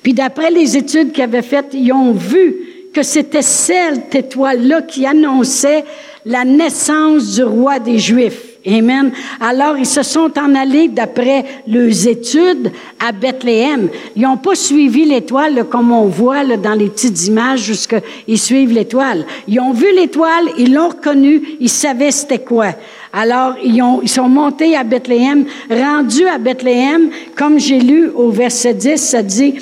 Puis 0.01 0.13
d'après 0.13 0.49
les 0.49 0.77
études 0.77 1.11
qu'ils 1.11 1.23
avaient 1.23 1.41
faites, 1.41 1.73
ils 1.73 1.91
ont 1.91 2.13
vu 2.13 2.55
que 2.93 3.03
c'était 3.03 3.41
cette 3.41 4.13
étoile-là 4.15 4.81
qui 4.81 5.05
annonçait 5.05 5.83
la 6.25 6.45
naissance 6.45 7.35
du 7.35 7.43
roi 7.43 7.79
des 7.79 7.97
Juifs. 7.97 8.49
Amen. 8.67 9.11
Alors, 9.39 9.77
ils 9.77 9.85
se 9.85 10.03
sont 10.03 10.31
en 10.37 10.53
allés 10.53 10.89
d'après 10.89 11.45
leurs 11.65 12.07
études 12.07 12.71
à 12.99 13.13
Bethléem. 13.13 13.87
Ils 14.17 14.23
n'ont 14.23 14.37
pas 14.37 14.55
suivi 14.55 15.05
l'étoile 15.05 15.65
comme 15.69 15.93
on 15.93 16.07
voit 16.07 16.43
là, 16.43 16.57
dans 16.57 16.73
les 16.73 16.89
petites 16.89 17.27
images 17.27 17.61
jusqu'ils 17.61 18.37
suivent 18.37 18.73
l'étoile. 18.73 19.25
Ils 19.47 19.61
ont 19.61 19.71
vu 19.71 19.87
l'étoile, 19.95 20.49
ils 20.57 20.73
l'ont 20.73 20.89
reconnue, 20.89 21.41
ils 21.61 21.69
savaient 21.69 22.11
c'était 22.11 22.39
quoi. 22.39 22.73
Alors, 23.13 23.55
ils, 23.63 23.81
ont, 23.81 24.01
ils 24.03 24.09
sont 24.09 24.27
montés 24.27 24.75
à 24.75 24.83
Bethléem, 24.83 25.45
rendus 25.69 26.27
à 26.27 26.37
Bethléem, 26.37 27.09
comme 27.35 27.59
j'ai 27.59 27.79
lu 27.79 28.09
au 28.09 28.29
verset 28.29 28.73
10, 28.73 28.97
ça 28.97 29.23
dit, 29.23 29.55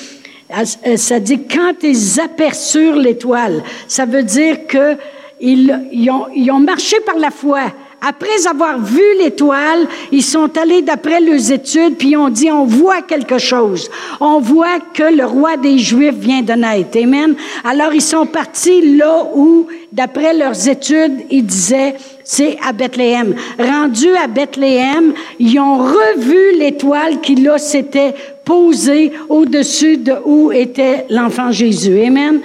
ça 0.96 1.20
dit 1.20 1.44
quand 1.44 1.84
ils 1.84 2.20
aperçurent 2.20 2.96
l'étoile. 2.96 3.64
Ça 3.88 4.06
veut 4.06 4.24
dire 4.24 4.68
que 4.68 4.98
ils, 5.40 6.10
ont, 6.10 6.28
ils 6.34 6.50
ont 6.52 6.60
marché 6.60 7.00
par 7.02 7.18
la 7.18 7.32
foi. 7.32 7.72
Après 8.02 8.46
avoir 8.48 8.80
vu 8.80 9.02
l'étoile, 9.18 9.88
ils 10.12 10.24
sont 10.24 10.56
allés 10.56 10.84
d'après 10.84 11.20
leurs 11.20 11.52
études, 11.52 11.98
puis 11.98 12.10
ils 12.10 12.18
ont 12.18 12.30
dit, 12.30 12.52
on 12.52 12.66
voit 12.66 13.02
quelque 13.02 13.40
chose. 13.40 13.90
On 14.20 14.40
voit 14.40 14.80
que 14.94 15.04
le 15.04 15.26
roi 15.26 15.58
des 15.58 15.80
Juifs 15.80 16.14
vient 16.14 16.44
de 16.44 16.54
naître. 16.54 16.98
Amen. 17.02 17.36
Alors 17.64 17.94
ils 17.94 18.02
sont 18.02 18.28
partis 18.28 18.96
là 18.98 19.24
où, 19.34 19.66
d'après 19.92 20.36
leurs 20.36 20.68
études, 20.68 21.24
ils 21.32 21.46
disaient, 21.46 21.96
c'est 22.24 22.58
à 22.64 22.72
Bethléem. 22.72 23.34
Rendus 23.58 24.16
à 24.16 24.28
Bethléem, 24.28 25.14
ils 25.40 25.60
ont 25.60 25.78
revu 25.78 26.58
l'étoile 26.60 27.20
qui 27.20 27.36
là 27.36 27.58
s'était 27.58 28.14
posée 28.46 29.12
au-dessus 29.28 29.98
de 29.98 30.14
où 30.24 30.52
était 30.52 31.08
l'enfant 31.10 31.52
Jésus. 31.52 32.00
Amen. 32.06 32.42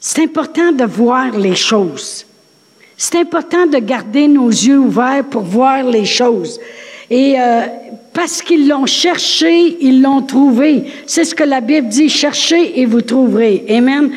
C'est 0.00 0.24
important 0.24 0.72
de 0.72 0.84
voir 0.84 1.38
les 1.38 1.54
choses. 1.54 2.26
C'est 3.04 3.18
important 3.18 3.66
de 3.66 3.78
garder 3.78 4.28
nos 4.28 4.48
yeux 4.48 4.78
ouverts 4.78 5.24
pour 5.28 5.42
voir 5.42 5.82
les 5.82 6.04
choses. 6.04 6.60
Et 7.10 7.34
euh, 7.36 7.62
parce 8.12 8.40
qu'ils 8.40 8.68
l'ont 8.68 8.86
cherché, 8.86 9.76
ils 9.80 10.00
l'ont 10.00 10.22
trouvé. 10.22 10.84
C'est 11.04 11.24
ce 11.24 11.34
que 11.34 11.42
la 11.42 11.60
Bible 11.60 11.88
dit, 11.88 12.08
cherchez 12.08 12.78
et 12.78 12.86
vous 12.86 13.00
trouverez. 13.00 13.64
Amen. 13.68 14.12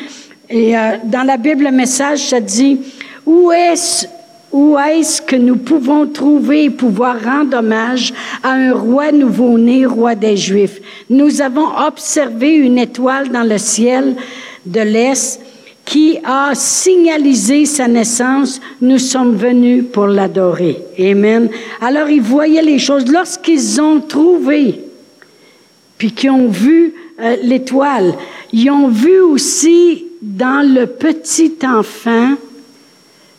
Et 0.48 0.78
euh, 0.78 0.98
dans 1.02 1.24
la 1.24 1.36
Bible, 1.36 1.64
le 1.64 1.72
message, 1.72 2.28
ça 2.28 2.38
dit, 2.38 2.78
où 3.26 3.50
est-ce 3.50 4.06
où 4.52 4.78
est-ce 4.78 5.20
que 5.20 5.34
nous 5.34 5.56
pouvons 5.56 6.06
trouver 6.06 6.66
et 6.66 6.70
pouvoir 6.70 7.16
rendre 7.20 7.58
hommage 7.58 8.14
à 8.44 8.52
un 8.52 8.72
roi 8.72 9.10
nouveau-né, 9.10 9.84
roi 9.84 10.14
des 10.14 10.36
Juifs? 10.36 10.80
Nous 11.10 11.42
avons 11.42 11.66
observé 11.88 12.54
une 12.54 12.78
étoile 12.78 13.30
dans 13.30 13.42
le 13.42 13.58
ciel 13.58 14.14
de 14.64 14.80
l'Est 14.80 15.40
qui 15.86 16.18
a 16.24 16.50
signalisé 16.54 17.64
sa 17.64 17.86
naissance, 17.86 18.60
nous 18.82 18.98
sommes 18.98 19.36
venus 19.36 19.84
pour 19.90 20.08
l'adorer. 20.08 20.82
Amen. 20.98 21.48
Alors 21.80 22.10
ils 22.10 22.20
voyaient 22.20 22.60
les 22.60 22.80
choses. 22.80 23.06
Lorsqu'ils 23.10 23.80
ont 23.80 24.00
trouvé, 24.00 24.80
puis 25.96 26.10
qu'ils 26.10 26.32
ont 26.32 26.48
vu 26.48 26.92
euh, 27.20 27.36
l'étoile, 27.42 28.14
ils 28.52 28.68
ont 28.68 28.88
vu 28.88 29.20
aussi 29.20 30.06
dans 30.20 30.68
le 30.68 30.86
petit 30.86 31.54
enfant 31.64 32.34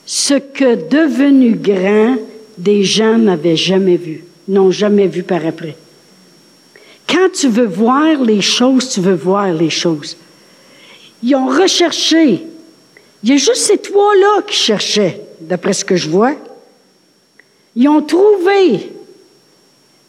ce 0.05 0.36
que 0.36 0.88
devenu 0.89 1.51
grand, 1.51 2.15
des 2.57 2.83
gens 2.86 3.17
n'avaient 3.17 3.57
jamais 3.57 3.97
vu, 3.97 4.23
n'ont 4.47 4.71
jamais 4.71 5.07
vu 5.07 5.21
par 5.21 5.45
après. 5.45 5.75
Quand 7.10 7.29
tu 7.33 7.49
veux 7.49 7.67
voir 7.67 8.23
les 8.23 8.41
choses, 8.41 8.89
tu 8.89 9.01
veux 9.01 9.15
voir 9.15 9.51
les 9.53 9.69
choses. 9.69 10.15
Ils 11.23 11.36
ont 11.36 11.47
recherché. 11.47 12.43
Il 13.23 13.30
y 13.30 13.34
a 13.34 13.38
juste 13.38 13.56
ces 13.56 13.77
trois-là 13.77 14.41
qui 14.45 14.56
cherchaient, 14.56 15.21
d'après 15.41 15.73
ce 15.73 15.84
que 15.84 15.95
je 15.95 16.10
vois. 16.10 16.34
Ils 17.75 17.88
ont 17.89 18.01
trouvé. 18.01 18.91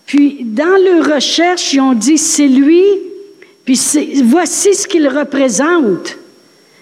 Puis, 0.07 0.38
dans 0.42 0.83
leur 0.83 1.14
recherche, 1.14 1.73
ils 1.75 1.81
ont 1.81 1.94
dit, 1.94 2.18
c'est 2.18 2.49
lui, 2.49 2.83
puis 3.64 3.79
voici 4.25 4.75
ce 4.75 4.87
qu'il 4.87 5.07
représente. 5.09 6.16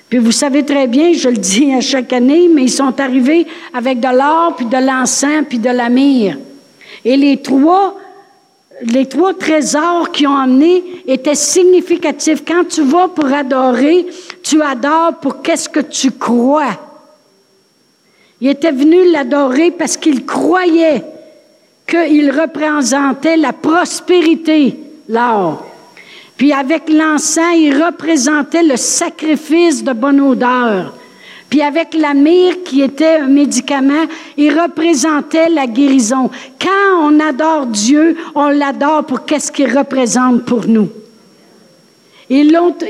Puis 0.08 0.18
vous 0.18 0.32
savez 0.32 0.64
très 0.64 0.86
bien, 0.86 1.12
je 1.12 1.28
le 1.28 1.36
dis 1.36 1.72
à 1.72 1.80
chaque 1.80 2.12
année, 2.12 2.48
mais 2.48 2.62
ils 2.62 2.70
sont 2.70 3.00
arrivés 3.00 3.46
avec 3.74 3.98
de 3.98 4.16
l'or, 4.16 4.54
puis 4.56 4.66
de 4.66 4.76
l'encens, 4.76 5.44
puis 5.48 5.58
de 5.58 5.70
la 5.70 5.88
myrrhe. 5.88 6.38
Et 7.04 7.16
les 7.16 7.38
trois 7.38 7.98
les 8.82 9.06
trois 9.06 9.34
trésors 9.34 10.10
qu'ils 10.12 10.28
ont 10.28 10.36
amenés 10.36 10.84
étaient 11.06 11.34
significatifs. 11.34 12.44
Quand 12.46 12.64
tu 12.68 12.82
vas 12.82 13.08
pour 13.08 13.26
adorer, 13.26 14.06
tu 14.42 14.62
adores 14.62 15.14
pour 15.20 15.42
qu'est-ce 15.42 15.68
que 15.68 15.80
tu 15.80 16.10
crois. 16.10 16.76
Il 18.40 18.48
était 18.48 18.72
venu 18.72 19.10
l'adorer 19.10 19.70
parce 19.70 19.96
qu'il 19.96 20.26
croyait 20.26 21.02
qu'il 21.86 22.30
représentait 22.30 23.36
la 23.36 23.52
prospérité, 23.52 24.78
l'or. 25.08 25.64
Puis 26.36 26.52
avec 26.52 26.90
l'encens, 26.90 27.56
il 27.56 27.82
représentait 27.82 28.62
le 28.62 28.76
sacrifice 28.76 29.82
de 29.82 29.92
bonne 29.92 30.20
odeur. 30.20 30.92
Puis 31.48 31.62
avec 31.62 31.94
la 31.94 32.12
myrrhe 32.12 32.62
qui 32.64 32.82
était 32.82 33.16
un 33.16 33.28
médicament, 33.28 34.06
il 34.36 34.58
représentait 34.58 35.48
la 35.48 35.66
guérison. 35.66 36.30
Quand 36.60 37.00
on 37.02 37.20
adore 37.20 37.66
Dieu, 37.66 38.16
on 38.34 38.48
l'adore 38.48 39.04
pour 39.04 39.24
qu'est-ce 39.24 39.52
qu'il 39.52 39.76
représente 39.76 40.44
pour 40.44 40.66
nous. 40.66 40.88
Et 42.28 42.42
l'autre, 42.42 42.84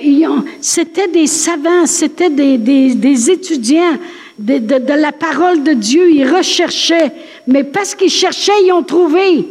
c'était 0.63 1.09
des 1.09 1.27
savants, 1.27 1.85
c'était 1.85 2.31
des, 2.31 2.57
des, 2.57 3.31
étudiants 3.31 3.99
de, 4.39 4.59
de, 4.59 4.79
de, 4.79 4.93
la 4.95 5.13
parole 5.13 5.63
de 5.63 5.75
Dieu. 5.75 6.11
Ils 6.11 6.27
recherchaient, 6.27 7.13
mais 7.47 7.63
parce 7.63 7.95
qu'ils 7.95 8.11
cherchaient, 8.11 8.65
ils 8.65 8.73
ont 8.73 8.83
trouvé. 8.83 9.47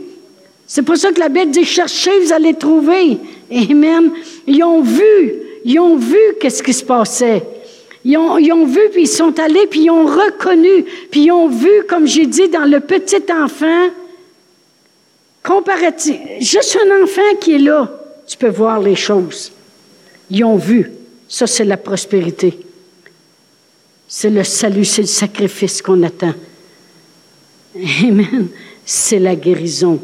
C'est 0.65 0.82
pour 0.82 0.98
ça 0.98 1.12
que 1.12 1.20
la 1.20 1.30
Bible 1.30 1.52
dit 1.52 1.63
cherchez, 1.65 2.20
vous 2.20 2.34
allez 2.34 2.56
trouver. 2.56 3.20
Amen. 3.52 4.12
Ils 4.48 4.63
ont 4.63 4.82
vu, 4.82 5.34
ils 5.63 5.80
ont 5.80 5.98
vu 5.98 6.18
qu'est-ce 6.41 6.63
qui 6.63 6.74
se 6.74 6.84
passait. 6.84 7.44
Ils 8.08 8.18
ont, 8.18 8.65
vu, 8.65 8.82
puis 8.91 9.02
ils 9.02 9.08
sont 9.08 9.38
allés, 9.39 9.65
puis 9.65 9.86
ils 9.86 9.89
ont 9.89 10.06
reconnu, 10.06 10.86
puis 11.10 11.22
ils 11.22 11.32
ont 11.32 11.48
vu, 11.48 11.84
comme 11.89 12.06
j'ai 12.06 12.28
dit, 12.28 12.48
dans 12.50 12.70
le 12.70 12.80
petit 12.80 13.24
enfant, 13.34 13.89
comparatif, 15.41 16.15
juste 16.39 16.78
un 16.86 17.04
enfant 17.04 17.36
qui 17.41 17.56
est 17.56 17.60
là, 17.60 17.91
tu 18.28 18.38
peux 18.38 18.50
voir 18.50 18.80
les 18.80 18.96
choses. 18.96 19.52
Ils 20.30 20.44
ont 20.44 20.56
vu. 20.56 20.91
Ça, 21.28 21.48
c'est 21.48 21.65
la 21.65 21.78
prospérité. 21.78 22.60
C'est 24.08 24.30
le 24.30 24.44
salut, 24.44 24.86
c'est 24.86 25.02
le 25.02 25.08
sacrifice 25.08 25.82
qu'on 25.82 26.04
attend. 26.04 26.34
Amen. 27.76 28.50
C'est 28.86 29.18
la 29.18 29.36
guérison. 29.36 30.00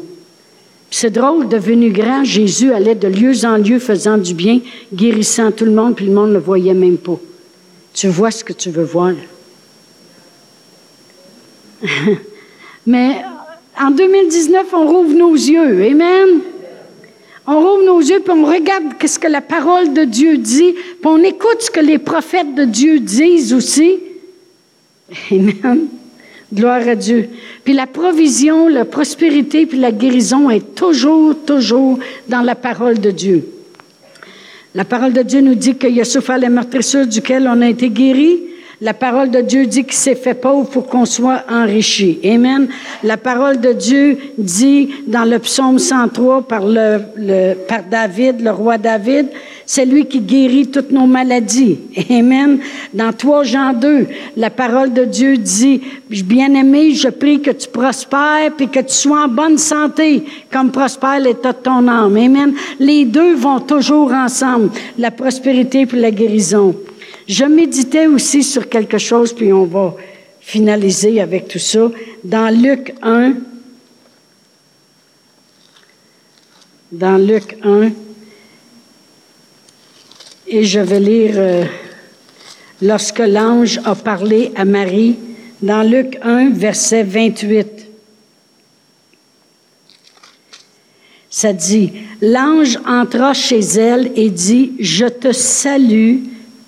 C'est 0.90 1.10
drôle, 1.10 1.48
devenu 1.48 1.92
grand, 1.92 2.24
Jésus 2.24 2.72
allait 2.72 2.96
de 2.96 3.06
lieu 3.06 3.44
en 3.44 3.58
lieu 3.58 3.78
faisant 3.78 4.18
du 4.18 4.34
bien, 4.34 4.60
guérissant 4.92 5.52
tout 5.52 5.64
le 5.64 5.70
monde, 5.70 5.94
puis 5.94 6.06
le 6.06 6.12
monde 6.12 6.30
ne 6.30 6.34
le 6.34 6.40
voyait 6.40 6.74
même 6.74 6.98
pas. 6.98 7.18
Tu 7.94 8.08
vois 8.08 8.30
ce 8.30 8.42
que 8.44 8.52
tu 8.52 8.70
veux 8.70 8.84
voir. 8.84 9.12
Mais 12.86 13.22
en 13.80 13.90
2019, 13.90 14.66
on 14.72 14.86
rouvre 14.86 15.14
nos 15.14 15.34
yeux. 15.34 15.84
Amen. 15.84 16.40
On 17.46 17.58
rouvre 17.58 17.84
nos 17.84 18.00
yeux, 18.00 18.20
puis 18.20 18.32
on 18.32 18.44
regarde 18.44 18.84
ce 19.04 19.18
que 19.18 19.26
la 19.26 19.40
parole 19.40 19.92
de 19.92 20.04
Dieu 20.04 20.38
dit, 20.38 20.74
puis 20.74 21.04
on 21.04 21.22
écoute 21.22 21.60
ce 21.60 21.70
que 21.70 21.80
les 21.80 21.98
prophètes 21.98 22.54
de 22.54 22.64
Dieu 22.64 23.00
disent 23.00 23.52
aussi. 23.52 23.98
Amen. 25.30 25.88
Gloire 26.54 26.86
à 26.86 26.94
Dieu. 26.94 27.30
Puis 27.64 27.72
la 27.72 27.86
provision, 27.86 28.68
la 28.68 28.84
prospérité, 28.84 29.66
puis 29.66 29.78
la 29.78 29.90
guérison 29.90 30.50
est 30.50 30.74
toujours, 30.74 31.34
toujours 31.44 31.98
dans 32.28 32.42
la 32.42 32.54
parole 32.54 33.00
de 33.00 33.10
Dieu. 33.10 33.51
La 34.74 34.84
parole 34.86 35.12
de 35.12 35.22
Dieu 35.22 35.42
nous 35.42 35.54
dit 35.54 35.74
qu'il 35.74 36.00
a 36.00 36.04
souffert 36.04 36.38
les 36.38 36.48
meurtrissures 36.48 37.06
duquel 37.06 37.46
on 37.46 37.60
a 37.60 37.68
été 37.68 37.90
guéri. 37.90 38.40
La 38.80 38.94
parole 38.94 39.30
de 39.30 39.42
Dieu 39.42 39.66
dit 39.66 39.84
qu'il 39.84 39.92
s'est 39.92 40.14
fait 40.14 40.34
pauvre 40.34 40.68
pour 40.68 40.86
qu'on 40.86 41.04
soit 41.04 41.44
enrichi. 41.48 42.18
Amen. 42.24 42.68
La 43.04 43.16
parole 43.16 43.60
de 43.60 43.72
Dieu 43.72 44.18
dit 44.38 44.90
dans 45.06 45.24
le 45.24 45.38
psaume 45.38 45.78
103 45.78 46.48
par, 46.48 46.62
le, 46.64 47.54
par 47.68 47.82
David, 47.88 48.40
le 48.40 48.50
roi 48.50 48.78
David, 48.78 49.28
c'est 49.66 49.84
lui 49.84 50.06
qui 50.06 50.20
guérit 50.20 50.66
toutes 50.66 50.90
nos 50.90 51.06
maladies. 51.06 51.78
Amen. 52.10 52.58
Dans 52.92 53.12
3 53.12 53.44
Jean 53.44 53.72
2, 53.72 54.06
la 54.36 54.50
parole 54.50 54.92
de 54.92 55.04
Dieu 55.04 55.36
dit, 55.36 55.80
bien-aimé, 56.08 56.94
je 56.94 57.08
prie 57.08 57.40
que 57.40 57.50
tu 57.50 57.68
prospères 57.68 58.52
et 58.58 58.66
que 58.66 58.80
tu 58.80 58.92
sois 58.92 59.24
en 59.24 59.28
bonne 59.28 59.58
santé, 59.58 60.24
comme 60.50 60.70
prospère 60.70 61.20
l'état 61.20 61.52
de 61.52 61.58
ton 61.58 61.88
âme. 61.88 62.16
Amen. 62.16 62.54
Les 62.78 63.04
deux 63.04 63.34
vont 63.34 63.60
toujours 63.60 64.12
ensemble, 64.12 64.70
la 64.98 65.10
prospérité 65.10 65.82
et 65.82 65.96
la 65.96 66.10
guérison. 66.10 66.74
Je 67.26 67.44
méditais 67.44 68.06
aussi 68.06 68.42
sur 68.42 68.68
quelque 68.68 68.98
chose, 68.98 69.32
puis 69.32 69.52
on 69.52 69.64
va 69.64 69.94
finaliser 70.40 71.20
avec 71.20 71.48
tout 71.48 71.58
ça. 71.58 71.90
Dans 72.24 72.54
Luc 72.54 72.94
1, 73.02 73.34
dans 76.90 77.16
Luc 77.16 77.56
1, 77.62 77.90
et 80.52 80.64
je 80.64 80.80
vais 80.80 81.00
lire 81.00 81.32
euh, 81.36 81.64
lorsque 82.82 83.20
l'ange 83.20 83.80
a 83.84 83.94
parlé 83.94 84.52
à 84.54 84.66
Marie, 84.66 85.16
dans 85.62 85.82
Luc 85.82 86.18
1, 86.22 86.50
verset 86.50 87.02
28. 87.04 87.88
Ça 91.30 91.54
dit, 91.54 91.92
l'ange 92.20 92.78
entra 92.86 93.32
chez 93.32 93.60
elle 93.60 94.12
et 94.14 94.28
dit, 94.28 94.72
je 94.78 95.06
te 95.06 95.32
salue, 95.32 96.18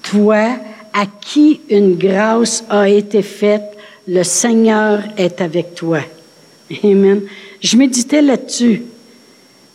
toi 0.02 0.56
à 0.94 1.06
qui 1.06 1.60
une 1.68 1.96
grâce 1.96 2.64
a 2.70 2.88
été 2.88 3.20
faite, 3.20 3.76
le 4.08 4.22
Seigneur 4.22 5.02
est 5.18 5.42
avec 5.42 5.74
toi. 5.74 6.00
Amen. 6.84 7.20
Je 7.60 7.76
méditais 7.76 8.22
là-dessus. 8.22 8.82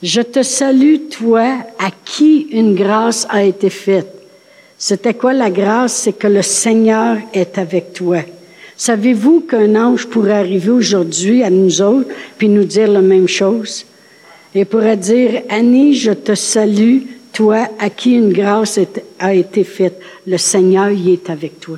Je 0.02 0.22
te 0.22 0.44
salue, 0.44 1.10
toi, 1.10 1.58
à 1.78 1.92
qui 2.06 2.48
une 2.52 2.74
grâce 2.74 3.28
a 3.30 3.44
été 3.44 3.70
faite. 3.70 4.08
C'était 4.78 5.14
quoi 5.14 5.34
la 5.34 5.50
grâce? 5.50 5.94
C'est 5.94 6.14
que 6.14 6.28
le 6.28 6.42
Seigneur 6.42 7.18
est 7.34 7.58
avec 7.58 7.92
toi. 7.94 8.20
Savez-vous 8.78 9.42
qu'un 9.42 9.76
ange 9.76 10.08
pourrait 10.08 10.40
arriver 10.40 10.70
aujourd'hui 10.70 11.44
à 11.44 11.50
nous 11.50 11.82
autres 11.82 12.10
puis 12.38 12.48
nous 12.48 12.64
dire 12.64 12.88
la 12.90 13.02
même 13.02 13.28
chose? 13.28 13.86
Et 14.56 14.64
pourrait 14.64 14.96
dire, 14.96 15.42
Annie, 15.50 15.94
je 15.94 16.12
te 16.12 16.34
salue, 16.34 17.00
toi 17.34 17.68
à 17.78 17.90
qui 17.90 18.14
une 18.14 18.32
grâce 18.32 18.80
a 19.20 19.34
été 19.34 19.66
faite. 19.66 20.02
Le 20.26 20.38
Seigneur 20.38 20.92
y 20.92 21.12
est 21.12 21.30
avec 21.30 21.60
toi. 21.60 21.78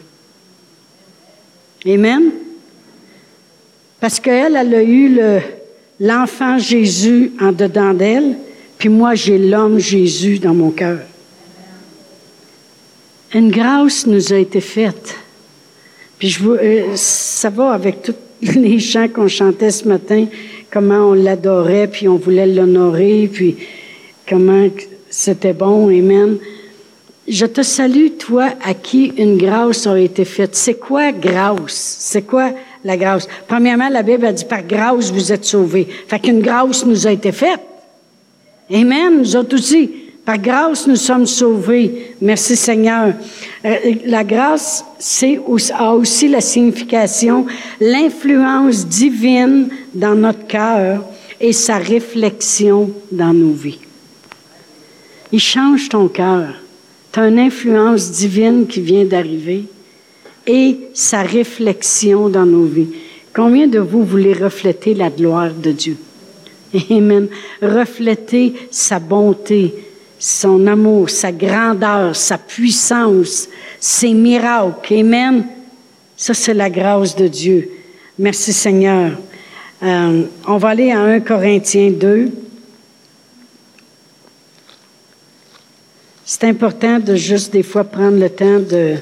Amen. 1.87 2.31
Parce 3.99 4.19
qu'elle, 4.19 4.55
elle 4.55 4.75
a 4.75 4.83
eu 4.83 5.19
l'enfant 6.01 6.57
Jésus 6.57 7.31
en 7.39 7.51
dedans 7.51 7.93
d'elle, 7.93 8.35
puis 8.79 8.89
moi, 8.89 9.13
j'ai 9.13 9.37
l'homme 9.37 9.77
Jésus 9.77 10.39
dans 10.39 10.55
mon 10.55 10.71
cœur. 10.71 10.97
Une 13.33 13.51
grâce 13.51 14.07
nous 14.07 14.33
a 14.33 14.37
été 14.37 14.59
faite. 14.59 15.15
Puis 16.17 16.29
je 16.29 16.43
euh, 16.43 16.95
ça 16.95 17.49
va 17.49 17.71
avec 17.71 18.01
tous 18.01 18.15
les 18.41 18.79
chants 18.79 19.07
qu'on 19.07 19.27
chantait 19.27 19.69
ce 19.69 19.87
matin, 19.87 20.25
comment 20.71 21.11
on 21.11 21.13
l'adorait, 21.13 21.87
puis 21.87 22.07
on 22.07 22.17
voulait 22.17 22.47
l'honorer, 22.47 23.29
puis 23.31 23.57
comment 24.27 24.67
c'était 25.09 25.53
bon, 25.53 25.87
Amen. 25.87 26.37
Je 27.27 27.45
te 27.45 27.61
salue, 27.61 28.17
toi, 28.17 28.49
à 28.63 28.73
qui 28.73 29.13
une 29.17 29.37
grâce 29.37 29.85
a 29.85 29.97
été 29.97 30.25
faite. 30.25 30.55
C'est 30.55 30.79
quoi 30.79 31.11
grâce? 31.11 31.97
C'est 31.99 32.23
quoi 32.23 32.51
la 32.83 32.97
grâce? 32.97 33.27
Premièrement, 33.47 33.89
la 33.89 34.03
Bible 34.03 34.25
a 34.25 34.33
dit, 34.33 34.45
par 34.45 34.63
grâce, 34.63 35.11
vous 35.11 35.31
êtes 35.31 35.45
sauvés. 35.45 35.87
Fait 36.07 36.19
qu'une 36.19 36.41
grâce 36.41 36.85
nous 36.85 37.07
a 37.07 37.11
été 37.11 37.31
faite. 37.31 37.61
Amen. 38.73 39.17
Nous 39.17 39.35
autres 39.35 39.55
aussi. 39.55 39.89
Par 40.25 40.37
grâce, 40.37 40.87
nous 40.87 40.95
sommes 40.95 41.25
sauvés. 41.25 42.15
Merci 42.21 42.55
Seigneur. 42.55 43.13
Euh, 43.65 43.77
la 44.05 44.23
grâce, 44.23 44.85
c'est, 44.99 45.39
a 45.73 45.93
aussi 45.93 46.27
la 46.27 46.41
signification, 46.41 47.47
l'influence 47.79 48.85
divine 48.85 49.69
dans 49.93 50.15
notre 50.15 50.45
cœur 50.45 51.03
et 51.39 51.53
sa 51.53 51.77
réflexion 51.77 52.91
dans 53.11 53.33
nos 53.33 53.53
vies. 53.53 53.79
Il 55.31 55.39
change 55.39 55.89
ton 55.89 56.07
cœur. 56.07 56.53
Tu 57.11 57.19
as 57.19 57.27
une 57.27 57.39
influence 57.39 58.11
divine 58.11 58.67
qui 58.67 58.79
vient 58.79 59.05
d'arriver 59.05 59.65
et 60.45 60.77
sa 60.93 61.21
réflexion 61.21 62.29
dans 62.29 62.45
nos 62.45 62.65
vies. 62.65 62.89
Combien 63.33 63.67
de 63.67 63.79
vous 63.79 64.03
voulez 64.03 64.33
refléter 64.33 64.93
la 64.93 65.09
gloire 65.09 65.53
de 65.53 65.71
Dieu? 65.71 65.97
Amen. 66.89 67.27
Refléter 67.61 68.53
sa 68.69 68.99
bonté, 68.99 69.73
son 70.19 70.67
amour, 70.67 71.09
sa 71.09 71.31
grandeur, 71.31 72.15
sa 72.15 72.37
puissance, 72.37 73.47
ses 73.79 74.13
miracles. 74.13 74.93
Amen. 74.95 75.45
Ça, 76.17 76.33
c'est 76.33 76.53
la 76.53 76.69
grâce 76.69 77.15
de 77.15 77.27
Dieu. 77.27 77.69
Merci 78.19 78.53
Seigneur. 78.53 79.13
Euh, 79.81 80.23
on 80.47 80.57
va 80.57 80.69
aller 80.69 80.91
à 80.91 80.99
1 80.99 81.21
Corinthiens 81.21 81.91
2. 81.91 82.29
C'est 86.23 86.43
important 86.43 86.99
de 86.99 87.15
juste 87.15 87.51
des 87.51 87.63
fois 87.63 87.83
prendre 87.83 88.19
le 88.19 88.29
temps 88.29 88.59
de, 88.59 88.97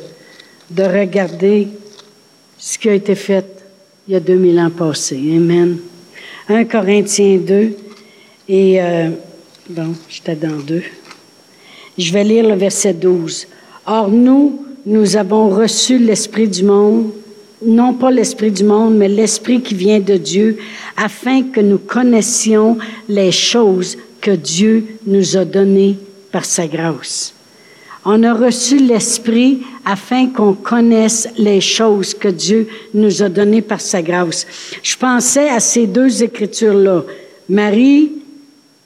de 0.69 0.83
regarder 0.83 1.67
ce 2.57 2.77
qui 2.77 2.89
a 2.89 2.93
été 2.93 3.15
fait 3.15 3.45
il 4.07 4.13
y 4.13 4.15
a 4.15 4.19
2000 4.19 4.59
ans 4.59 4.71
passés. 4.71 5.21
Amen. 5.35 5.77
1 6.47 6.65
Corinthiens 6.65 7.37
2. 7.37 7.75
Et, 8.47 8.81
euh, 8.81 9.09
bon, 9.69 9.93
j'étais 10.09 10.35
dans 10.35 10.57
deux. 10.57 10.83
Je 11.97 12.11
vais 12.11 12.23
lire 12.23 12.47
le 12.47 12.55
verset 12.55 12.93
12. 12.93 13.47
Or, 13.85 14.09
nous, 14.09 14.65
nous 14.85 15.15
avons 15.15 15.49
reçu 15.49 15.99
l'Esprit 15.99 16.47
du 16.47 16.63
monde, 16.63 17.11
non 17.63 17.93
pas 17.93 18.09
l'Esprit 18.09 18.51
du 18.51 18.63
monde, 18.63 18.95
mais 18.95 19.07
l'Esprit 19.07 19.61
qui 19.61 19.75
vient 19.75 19.99
de 19.99 20.17
Dieu, 20.17 20.57
afin 20.97 21.43
que 21.43 21.59
nous 21.59 21.77
connaissions 21.77 22.77
les 23.07 23.31
choses 23.31 23.97
que 24.21 24.31
Dieu 24.31 24.85
nous 25.05 25.37
a 25.37 25.45
données 25.45 25.97
par 26.31 26.45
sa 26.45 26.67
grâce. 26.67 27.33
On 28.05 28.23
a 28.23 28.33
reçu 28.33 28.79
l'Esprit 28.79 29.61
afin 29.89 30.27
qu'on 30.27 30.53
connaisse 30.53 31.27
les 31.37 31.61
choses 31.61 32.13
que 32.13 32.27
Dieu 32.27 32.67
nous 32.93 33.23
a 33.23 33.29
données 33.29 33.63
par 33.63 33.81
sa 33.81 34.03
grâce. 34.03 34.45
Je 34.83 34.95
pensais 34.95 35.49
à 35.49 35.59
ces 35.59 35.87
deux 35.87 36.21
écritures-là. 36.21 37.03
Marie, 37.49 38.11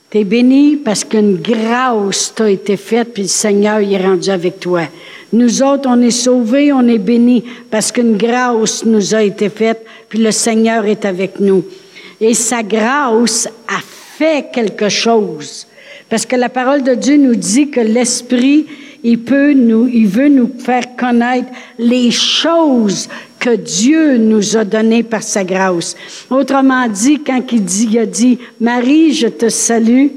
t'es 0.10 0.24
bénie 0.24 0.78
parce 0.78 1.04
qu'une 1.04 1.36
grâce 1.36 2.34
t'a 2.34 2.50
été 2.50 2.78
faite, 2.78 3.13
puis 3.13 3.24
le 3.24 3.28
Seigneur 3.28 3.82
y 3.82 3.96
est 3.96 4.06
rendu 4.06 4.30
avec 4.30 4.62
toi. 4.62 4.84
Nous 5.34 5.62
autres, 5.62 5.89
on 5.89 6.02
est 6.02 6.12
sauvés, 6.12 6.72
on 6.72 6.88
est 6.88 7.00
bénis 7.00 7.44
parce 7.70 7.92
qu'une 7.92 8.16
grâce 8.16 8.86
nous 8.86 9.13
a 9.13 9.24
été 9.24 9.50
faite, 9.50 9.86
puis 10.08 10.20
le 10.20 10.32
Seigneur 10.32 10.86
est 10.86 11.04
avec 11.04 11.42
nous. 11.42 11.66
Et 12.22 12.34
sa 12.34 12.63
grâce 12.63 13.50
a 13.68 13.82
fait 14.18 14.46
quelque 14.54 14.88
chose. 14.88 15.68
Parce 16.10 16.26
que 16.26 16.38
la 16.38 16.48
parole 16.48 16.84
de 16.84 16.94
Dieu 16.94 17.18
nous 17.18 17.36
dit 17.36 17.70
que 17.70 17.82
l'Esprit 17.82 18.68
il 19.04 19.20
peut 19.20 19.54
nous, 19.54 19.88
il 19.88 20.08
veut 20.08 20.30
nous 20.30 20.50
faire 20.60 20.96
connaître 20.96 21.50
les 21.78 22.10
choses 22.10 23.10
que 23.38 23.56
Dieu 23.56 24.18
nous 24.18 24.56
a 24.56 24.63
données 24.63 25.04
par 25.04 25.22
sa 25.22 25.44
grâce. 25.44 25.96
Autrement 26.30 26.88
dit, 26.88 27.20
quand 27.20 27.42
il 27.52 27.66
dit, 27.66 27.89
il 27.92 28.00
a 28.00 28.06
dit, 28.06 28.39
Marie, 28.62 29.13
je 29.13 29.28
te 29.28 29.50
salue, 29.50 30.08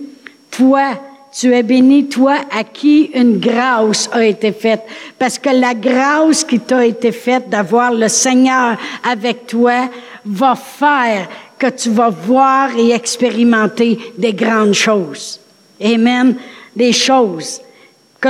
toi, 0.53 0.90
tu 1.33 1.53
es 1.53 1.64
bénie, 1.64 2.09
toi, 2.09 2.37
à 2.57 2.62
qui 2.62 3.11
une 3.12 3.38
grâce 3.38 4.09
a 4.12 4.25
été 4.25 4.53
faite. 4.53 4.83
Parce 5.18 5.38
que 5.38 5.51
la 5.51 5.75
grâce 5.75 6.44
qui 6.44 6.61
t'a 6.61 6.87
été 6.87 7.11
faite 7.11 7.49
d'avoir 7.51 7.92
le 7.92 8.09
Seigneur 8.09 8.77
avec 9.03 9.49
toi 9.49 9.90
va 10.25 10.55
faire 10.55 11.29
que 11.59 11.66
tu 11.66 11.90
vas 11.90 12.11
voir 12.11 12.70
et 12.79 12.92
expérimenter 12.92 13.99
des 14.16 14.33
grandes 14.33 14.75
choses. 14.75 15.40
Amen. 15.83 16.37
Des 16.75 16.92
choses 16.92 17.61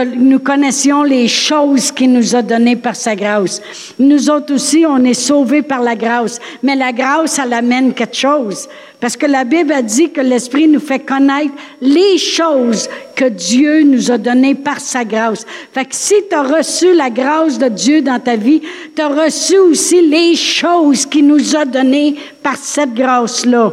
nous 0.04 0.38
connaissions 0.38 1.02
les 1.02 1.28
choses 1.28 1.90
qu'il 1.90 2.12
nous 2.12 2.34
a 2.34 2.42
données 2.42 2.76
par 2.76 2.96
sa 2.96 3.14
grâce. 3.14 3.60
Nous 3.98 4.30
autres 4.30 4.54
aussi, 4.54 4.84
on 4.86 5.04
est 5.04 5.14
sauvés 5.14 5.62
par 5.62 5.82
la 5.82 5.94
grâce, 5.94 6.38
mais 6.62 6.76
la 6.76 6.92
grâce, 6.92 7.38
elle 7.38 7.52
amène 7.52 7.94
quelque 7.94 8.16
chose. 8.16 8.68
Parce 9.00 9.16
que 9.16 9.26
la 9.26 9.44
Bible 9.44 9.72
a 9.72 9.82
dit 9.82 10.10
que 10.10 10.20
l'Esprit 10.20 10.68
nous 10.68 10.80
fait 10.80 11.00
connaître 11.00 11.52
les 11.80 12.16
choses 12.16 12.88
que 13.14 13.26
Dieu 13.26 13.82
nous 13.82 14.10
a 14.10 14.18
données 14.18 14.54
par 14.54 14.80
sa 14.80 15.04
grâce. 15.04 15.44
Fait 15.72 15.84
que 15.84 15.94
si 15.94 16.14
tu 16.28 16.34
as 16.34 16.42
reçu 16.42 16.94
la 16.94 17.10
grâce 17.10 17.58
de 17.58 17.68
Dieu 17.68 18.00
dans 18.00 18.18
ta 18.18 18.36
vie, 18.36 18.62
tu 18.94 19.02
as 19.02 19.08
reçu 19.08 19.58
aussi 19.58 20.00
les 20.00 20.34
choses 20.34 21.04
qu'il 21.04 21.26
nous 21.26 21.54
a 21.54 21.64
données 21.64 22.16
par 22.42 22.56
cette 22.56 22.94
grâce-là. 22.94 23.72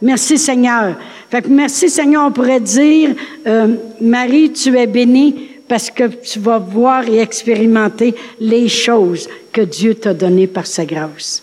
Merci 0.00 0.38
Seigneur. 0.38 0.96
Fait 1.30 1.42
que 1.42 1.48
merci 1.48 1.90
Seigneur, 1.90 2.26
on 2.26 2.30
pourrait 2.30 2.60
dire, 2.60 3.10
euh, 3.46 3.68
Marie, 4.00 4.52
tu 4.52 4.76
es 4.76 4.86
bénie 4.86 5.47
parce 5.68 5.90
que 5.90 6.04
tu 6.04 6.38
vas 6.38 6.58
voir 6.58 7.06
et 7.08 7.18
expérimenter 7.18 8.14
les 8.40 8.68
choses 8.68 9.28
que 9.52 9.60
Dieu 9.60 9.94
t'a 9.94 10.14
données 10.14 10.46
par 10.46 10.66
sa 10.66 10.84
grâce. 10.84 11.42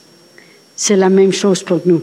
C'est 0.76 0.96
la 0.96 1.10
même 1.10 1.32
chose 1.32 1.64
pour 1.64 1.82
nous. 1.86 2.02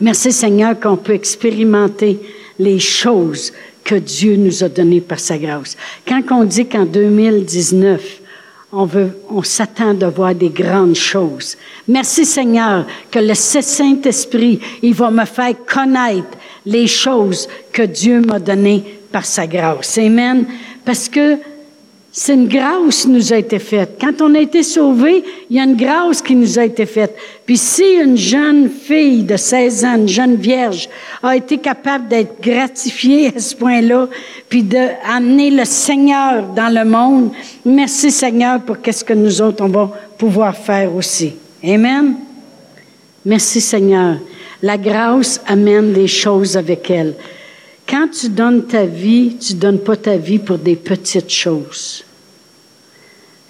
Merci 0.00 0.32
Seigneur 0.32 0.78
qu'on 0.78 0.96
peut 0.96 1.14
expérimenter 1.14 2.18
les 2.58 2.78
choses 2.78 3.52
que 3.84 3.94
Dieu 3.94 4.36
nous 4.36 4.64
a 4.64 4.68
données 4.68 5.00
par 5.00 5.20
sa 5.20 5.38
grâce. 5.38 5.76
Quand 6.06 6.22
on 6.30 6.44
dit 6.44 6.66
qu'en 6.66 6.84
2019, 6.84 8.20
on 8.72 8.86
veut, 8.86 9.10
on 9.30 9.42
s'attend 9.42 9.94
de 9.94 10.06
voir 10.06 10.34
des 10.34 10.48
grandes 10.48 10.96
choses. 10.96 11.56
Merci 11.86 12.24
Seigneur 12.24 12.86
que 13.10 13.20
le 13.20 13.34
Saint-Esprit, 13.34 14.58
il 14.82 14.94
va 14.94 15.10
me 15.10 15.24
faire 15.24 15.54
connaître 15.64 16.36
les 16.66 16.88
choses 16.88 17.48
que 17.72 17.82
Dieu 17.82 18.20
m'a 18.20 18.40
données 18.40 18.82
par 19.12 19.24
sa 19.24 19.46
grâce. 19.46 19.98
Amen. 19.98 20.44
Parce 20.84 21.08
que 21.08 21.38
c'est 22.16 22.34
une 22.34 22.46
grâce 22.46 23.02
qui 23.02 23.08
nous 23.08 23.32
a 23.32 23.38
été 23.38 23.58
faite. 23.58 23.98
Quand 24.00 24.22
on 24.22 24.36
a 24.36 24.38
été 24.38 24.62
sauvé, 24.62 25.24
il 25.50 25.56
y 25.56 25.58
a 25.58 25.64
une 25.64 25.74
grâce 25.74 26.22
qui 26.22 26.36
nous 26.36 26.60
a 26.60 26.64
été 26.64 26.86
faite. 26.86 27.12
Puis 27.44 27.56
si 27.56 27.82
une 27.82 28.16
jeune 28.16 28.70
fille 28.70 29.24
de 29.24 29.36
16 29.36 29.84
ans, 29.84 29.96
une 29.96 30.08
jeune 30.08 30.36
vierge, 30.36 30.88
a 31.24 31.34
été 31.34 31.58
capable 31.58 32.06
d'être 32.06 32.40
gratifiée 32.40 33.32
à 33.34 33.40
ce 33.40 33.56
point-là, 33.56 34.08
puis 34.48 34.62
d'amener 34.62 35.50
le 35.50 35.64
Seigneur 35.64 36.44
dans 36.54 36.72
le 36.72 36.88
monde, 36.88 37.32
merci 37.64 38.12
Seigneur 38.12 38.60
pour 38.60 38.80
qu'est-ce 38.80 39.04
que 39.04 39.12
nous 39.12 39.42
autres, 39.42 39.64
on 39.64 39.68
va 39.68 39.90
pouvoir 40.16 40.56
faire 40.56 40.94
aussi. 40.94 41.32
Amen? 41.64 42.14
Merci 43.24 43.60
Seigneur. 43.60 44.18
La 44.62 44.78
grâce 44.78 45.40
amène 45.48 45.92
des 45.92 46.06
choses 46.06 46.56
avec 46.56 46.88
elle. 46.92 47.14
Quand 47.88 48.08
tu 48.08 48.30
donnes 48.30 48.66
ta 48.66 48.86
vie, 48.86 49.36
tu 49.36 49.54
donnes 49.54 49.80
pas 49.80 49.96
ta 49.96 50.16
vie 50.16 50.38
pour 50.38 50.58
des 50.58 50.76
petites 50.76 51.30
choses. 51.30 52.04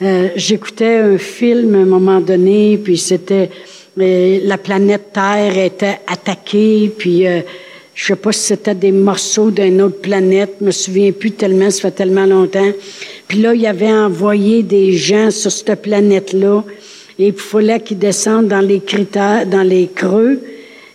Euh, 0.03 0.31
J'écoutais 0.35 0.97
un 0.97 1.19
film 1.19 1.75
à 1.77 1.79
un 1.79 1.85
moment 1.85 2.21
donné, 2.21 2.79
puis 2.83 2.99
c'était 2.99 3.49
euh, 3.99 4.41
la 4.43 4.59
planète 4.59 5.13
Terre 5.13 5.57
était 5.57 6.01
attaquée, 6.07 6.93
puis 6.99 7.27
euh, 7.27 7.43
je 7.95 8.07
sais 8.07 8.17
pas 8.17 8.33
si 8.33 8.41
c'était 8.41 8.75
des 8.75 8.91
morceaux 8.91 9.53
d'une 9.53 9.81
autre 9.81 10.01
planète, 10.01 10.57
je 10.61 10.67
me 10.67 10.71
souviens 10.73 11.13
plus 11.13 11.31
tellement, 11.31 11.71
ça 11.71 11.83
fait 11.83 11.91
tellement 11.93 12.27
longtemps. 12.27 12.73
Puis 13.29 13.41
là, 13.41 13.55
il 13.55 13.65
avait 13.67 13.93
envoyé 13.93 14.65
des 14.65 14.95
gens 14.95 15.31
sur 15.31 15.53
cette 15.53 15.81
planète-là, 15.81 16.65
et 17.21 17.29
il 17.29 17.35
fallait 17.35 17.79
qu'ils 17.79 18.01
descendent 18.01 18.49
dans 18.49 18.61
les 18.61 18.81
critères, 18.81 19.47
dans 19.47 19.63
les 19.63 19.89
creux, 19.95 20.41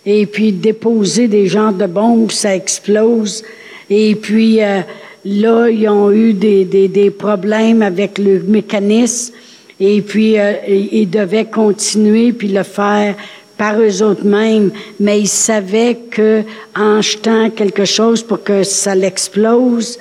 et 0.06 0.26
puis 0.26 0.52
déposer 0.52 1.28
des 1.28 1.46
genres 1.46 1.72
de 1.72 1.86
bombes, 1.86 2.30
ça 2.30 2.54
explose. 2.54 3.42
Et 3.88 4.14
puis 4.14 4.62
euh, 4.62 4.80
là, 5.24 5.68
ils 5.68 5.88
ont 5.88 6.10
eu 6.10 6.32
des, 6.32 6.64
des, 6.64 6.88
des, 6.88 7.10
problèmes 7.10 7.82
avec 7.82 8.18
le 8.18 8.40
mécanisme, 8.40 9.34
et 9.78 10.00
puis 10.02 10.38
euh, 10.38 10.52
ils 10.68 11.08
devaient 11.08 11.46
continuer 11.46 12.32
puis 12.32 12.48
le 12.48 12.62
faire 12.62 13.14
par 13.56 13.78
eux 13.78 14.02
autres 14.02 14.24
mêmes, 14.24 14.70
mais 14.98 15.20
ils 15.20 15.28
savaient 15.28 15.98
que 16.10 16.42
en 16.74 17.02
jetant 17.02 17.50
quelque 17.50 17.84
chose 17.84 18.22
pour 18.22 18.42
que 18.42 18.62
ça 18.62 18.94
l'explose, 18.94 19.98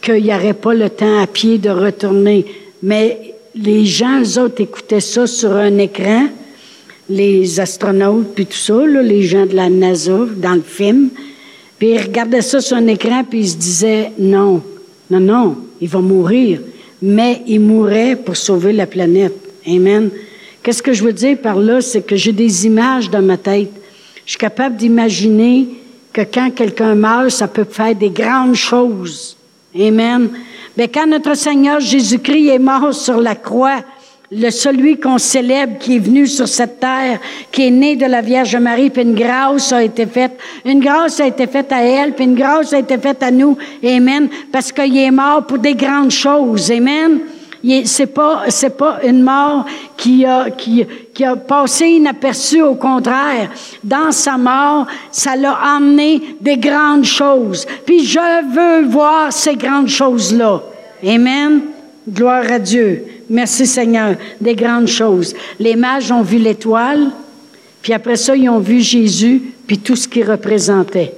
qu'il 0.00 0.22
n'y 0.22 0.34
aurait 0.34 0.54
pas 0.54 0.72
le 0.72 0.88
temps 0.88 1.20
à 1.20 1.26
pied 1.26 1.58
de 1.58 1.68
retourner. 1.68 2.46
Mais 2.82 3.34
les 3.54 3.84
gens, 3.84 4.22
eux 4.22 4.38
autres, 4.38 4.62
écoutaient 4.62 5.00
ça 5.00 5.26
sur 5.26 5.54
un 5.54 5.76
écran, 5.78 6.28
les 7.08 7.60
astronautes, 7.60 8.34
puis 8.34 8.46
tout 8.46 8.56
ça, 8.56 8.86
là, 8.86 9.02
les 9.02 9.22
gens 9.22 9.46
de 9.46 9.54
la 9.54 9.68
NASA, 9.68 10.26
dans 10.36 10.54
le 10.54 10.62
film. 10.62 11.10
Puis 11.78 11.90
ils 11.90 12.00
regardaient 12.00 12.42
ça 12.42 12.60
sur 12.60 12.76
un 12.76 12.86
écran, 12.86 13.24
puis 13.28 13.40
ils 13.40 13.50
se 13.50 13.56
disaient, 13.56 14.12
non, 14.18 14.62
non, 15.10 15.20
non, 15.20 15.56
il 15.80 15.88
va 15.88 16.00
mourir. 16.00 16.60
Mais 17.02 17.42
il 17.46 17.60
mourrait 17.60 18.16
pour 18.16 18.36
sauver 18.36 18.72
la 18.72 18.86
planète. 18.86 19.34
Amen. 19.66 20.10
Qu'est-ce 20.62 20.82
que 20.82 20.94
je 20.94 21.04
veux 21.04 21.12
dire 21.12 21.36
par 21.38 21.56
là? 21.56 21.82
C'est 21.82 22.02
que 22.02 22.16
j'ai 22.16 22.32
des 22.32 22.64
images 22.64 23.10
dans 23.10 23.20
ma 23.20 23.36
tête. 23.36 23.70
Je 24.24 24.30
suis 24.30 24.38
capable 24.38 24.76
d'imaginer 24.76 25.68
que 26.12 26.22
quand 26.22 26.50
quelqu'un 26.50 26.94
meurt, 26.94 27.30
ça 27.30 27.48
peut 27.48 27.66
faire 27.68 27.94
des 27.94 28.08
grandes 28.08 28.54
choses. 28.54 29.36
Amen. 29.78 30.30
Mais 30.76 30.88
quand 30.88 31.06
notre 31.06 31.34
Seigneur 31.34 31.80
Jésus-Christ 31.80 32.48
est 32.48 32.58
mort 32.58 32.94
sur 32.94 33.20
la 33.20 33.34
croix, 33.34 33.82
le 34.30 34.50
celui 34.50 34.98
qu'on 34.98 35.18
célèbre, 35.18 35.78
qui 35.78 35.96
est 35.96 36.00
venu 36.00 36.26
sur 36.26 36.48
cette 36.48 36.80
terre, 36.80 37.20
qui 37.52 37.66
est 37.66 37.70
né 37.70 37.96
de 37.96 38.06
la 38.06 38.20
Vierge 38.20 38.56
Marie, 38.56 38.90
puis 38.90 39.02
une 39.02 39.14
grâce 39.14 39.72
a 39.72 39.82
été 39.82 40.06
faite. 40.06 40.38
Une 40.64 40.80
grâce 40.80 41.20
a 41.20 41.26
été 41.26 41.46
faite 41.46 41.72
à 41.72 41.82
elle, 41.82 42.14
puis 42.14 42.24
une 42.24 42.34
grâce 42.34 42.72
a 42.72 42.78
été 42.78 42.96
faite 42.98 43.22
à 43.22 43.30
nous. 43.30 43.56
Amen. 43.84 44.28
Parce 44.50 44.72
qu'il 44.72 44.96
est 44.96 45.10
mort 45.10 45.46
pour 45.46 45.58
des 45.58 45.74
grandes 45.74 46.10
choses. 46.10 46.70
Amen. 46.70 47.20
C'est 47.84 48.12
pas, 48.12 48.44
c'est 48.48 48.76
pas 48.76 48.98
une 49.04 49.22
mort 49.22 49.64
qui 49.96 50.26
a, 50.26 50.50
qui, 50.50 50.84
qui 51.14 51.24
a 51.24 51.34
passé 51.34 51.86
inaperçue. 51.86 52.60
Au 52.60 52.74
contraire, 52.74 53.50
dans 53.82 54.12
sa 54.12 54.36
mort, 54.36 54.86
ça 55.10 55.34
l'a 55.34 55.52
amené 55.52 56.36
des 56.40 56.58
grandes 56.58 57.04
choses. 57.04 57.66
Puis 57.86 58.04
je 58.04 58.54
veux 58.54 58.86
voir 58.86 59.32
ces 59.32 59.56
grandes 59.56 59.88
choses-là. 59.88 60.62
Amen. 61.06 61.62
Gloire 62.06 62.52
à 62.52 62.58
Dieu. 62.58 63.13
Merci 63.30 63.66
Seigneur, 63.66 64.16
des 64.40 64.54
grandes 64.54 64.88
choses. 64.88 65.34
Les 65.58 65.76
mages 65.76 66.10
ont 66.10 66.22
vu 66.22 66.38
l'étoile, 66.38 67.10
puis 67.82 67.92
après 67.92 68.16
ça, 68.16 68.36
ils 68.36 68.48
ont 68.48 68.58
vu 68.58 68.80
Jésus, 68.80 69.42
puis 69.66 69.78
tout 69.78 69.96
ce 69.96 70.08
qu'il 70.08 70.30
représentait. 70.30 71.14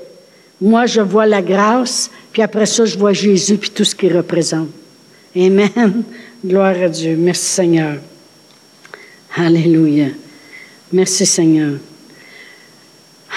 Moi, 0.61 0.87
je 0.87 1.01
vois 1.01 1.27
la 1.27 1.43
grâce, 1.43 2.11
puis 2.33 2.43
après 2.43 2.67
ça, 2.67 2.85
je 2.85 2.97
vois 2.97 3.13
Jésus, 3.13 3.57
puis 3.57 3.71
tout 3.71 3.85
ce 3.85 3.95
qu'il 3.95 4.17
représente. 4.17 4.69
Amen. 5.37 6.05
Gloire 6.45 6.77
à 6.83 6.89
Dieu. 6.89 7.17
Merci 7.19 7.45
Seigneur. 7.45 7.97
Alléluia. 9.37 10.09
Merci 10.93 11.27
Seigneur. 11.27 11.75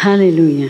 Alléluia. 0.04 0.68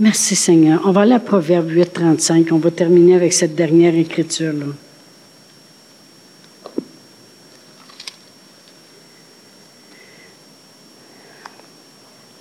Merci 0.00 0.34
Seigneur. 0.34 0.82
On 0.84 0.90
va 0.90 1.02
aller 1.02 1.12
à 1.12 1.20
Proverbe 1.20 1.70
8, 1.70 1.92
35. 1.92 2.46
On 2.50 2.58
va 2.58 2.70
terminer 2.70 3.14
avec 3.14 3.32
cette 3.32 3.54
dernière 3.54 3.94
écriture-là. 3.94 4.66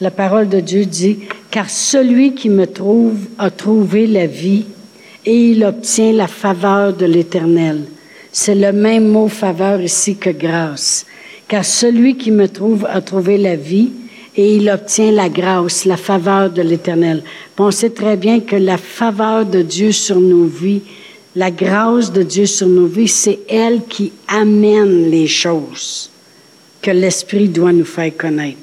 La 0.04 0.12
parole 0.12 0.50
de 0.50 0.60
Dieu 0.60 0.84
dit, 0.84 1.20
car 1.50 1.70
celui 1.70 2.36
qui 2.36 2.50
me 2.50 2.68
trouve 2.68 3.20
a 3.38 3.50
trouvé 3.50 4.06
la 4.06 4.28
vie 4.28 4.66
et 5.26 5.52
il 5.52 5.64
obtient 5.64 6.12
la 6.12 6.28
faveur 6.28 6.92
de 6.92 7.06
l'Éternel. 7.06 7.84
C'est 8.30 8.54
le 8.54 8.74
même 8.74 9.08
mot 9.08 9.30
faveur 9.30 9.80
ici 9.82 10.18
que 10.18 10.30
grâce. 10.30 11.06
Car 11.48 11.64
celui 11.64 12.18
qui 12.18 12.32
me 12.32 12.50
trouve 12.50 12.86
a 12.86 13.00
trouvé 13.00 13.38
la 13.38 13.56
vie 13.56 13.92
et 14.36 14.58
il 14.58 14.70
obtient 14.70 15.10
la 15.10 15.30
grâce, 15.30 15.86
la 15.86 15.96
faveur 15.96 16.50
de 16.50 16.62
l'Éternel. 16.62 17.24
On 17.58 17.72
sait 17.72 17.92
très 17.92 18.18
bien 18.18 18.42
que 18.42 18.58
la 18.58 18.76
faveur 18.76 19.46
de 19.46 19.62
Dieu 19.62 19.94
sur 19.94 20.20
nos 20.20 20.44
vies, 20.44 20.82
la 21.34 21.50
grâce 21.50 22.12
de 22.12 22.24
Dieu 22.24 22.46
sur 22.46 22.68
nos 22.68 22.88
vies, 22.88 23.08
c'est 23.08 23.40
elle 23.48 23.80
qui 23.88 24.12
amène 24.28 25.10
les 25.10 25.28
choses 25.28 26.10
que 26.82 26.92
l'Esprit 26.92 27.48
doit 27.48 27.72
nous 27.72 27.86
faire 27.86 28.12
connaître. 28.18 28.63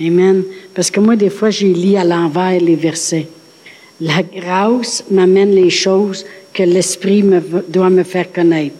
Amen. 0.00 0.44
Parce 0.74 0.90
que 0.90 1.00
moi, 1.00 1.16
des 1.16 1.30
fois, 1.30 1.50
j'ai 1.50 1.72
lis 1.72 1.96
à 1.96 2.04
l'envers 2.04 2.60
les 2.60 2.76
versets. 2.76 3.28
La 4.00 4.22
grâce 4.22 5.04
m'amène 5.10 5.52
les 5.52 5.70
choses 5.70 6.24
que 6.54 6.62
l'Esprit 6.62 7.24
doit 7.68 7.90
me 7.90 8.04
faire 8.04 8.32
connaître. 8.32 8.76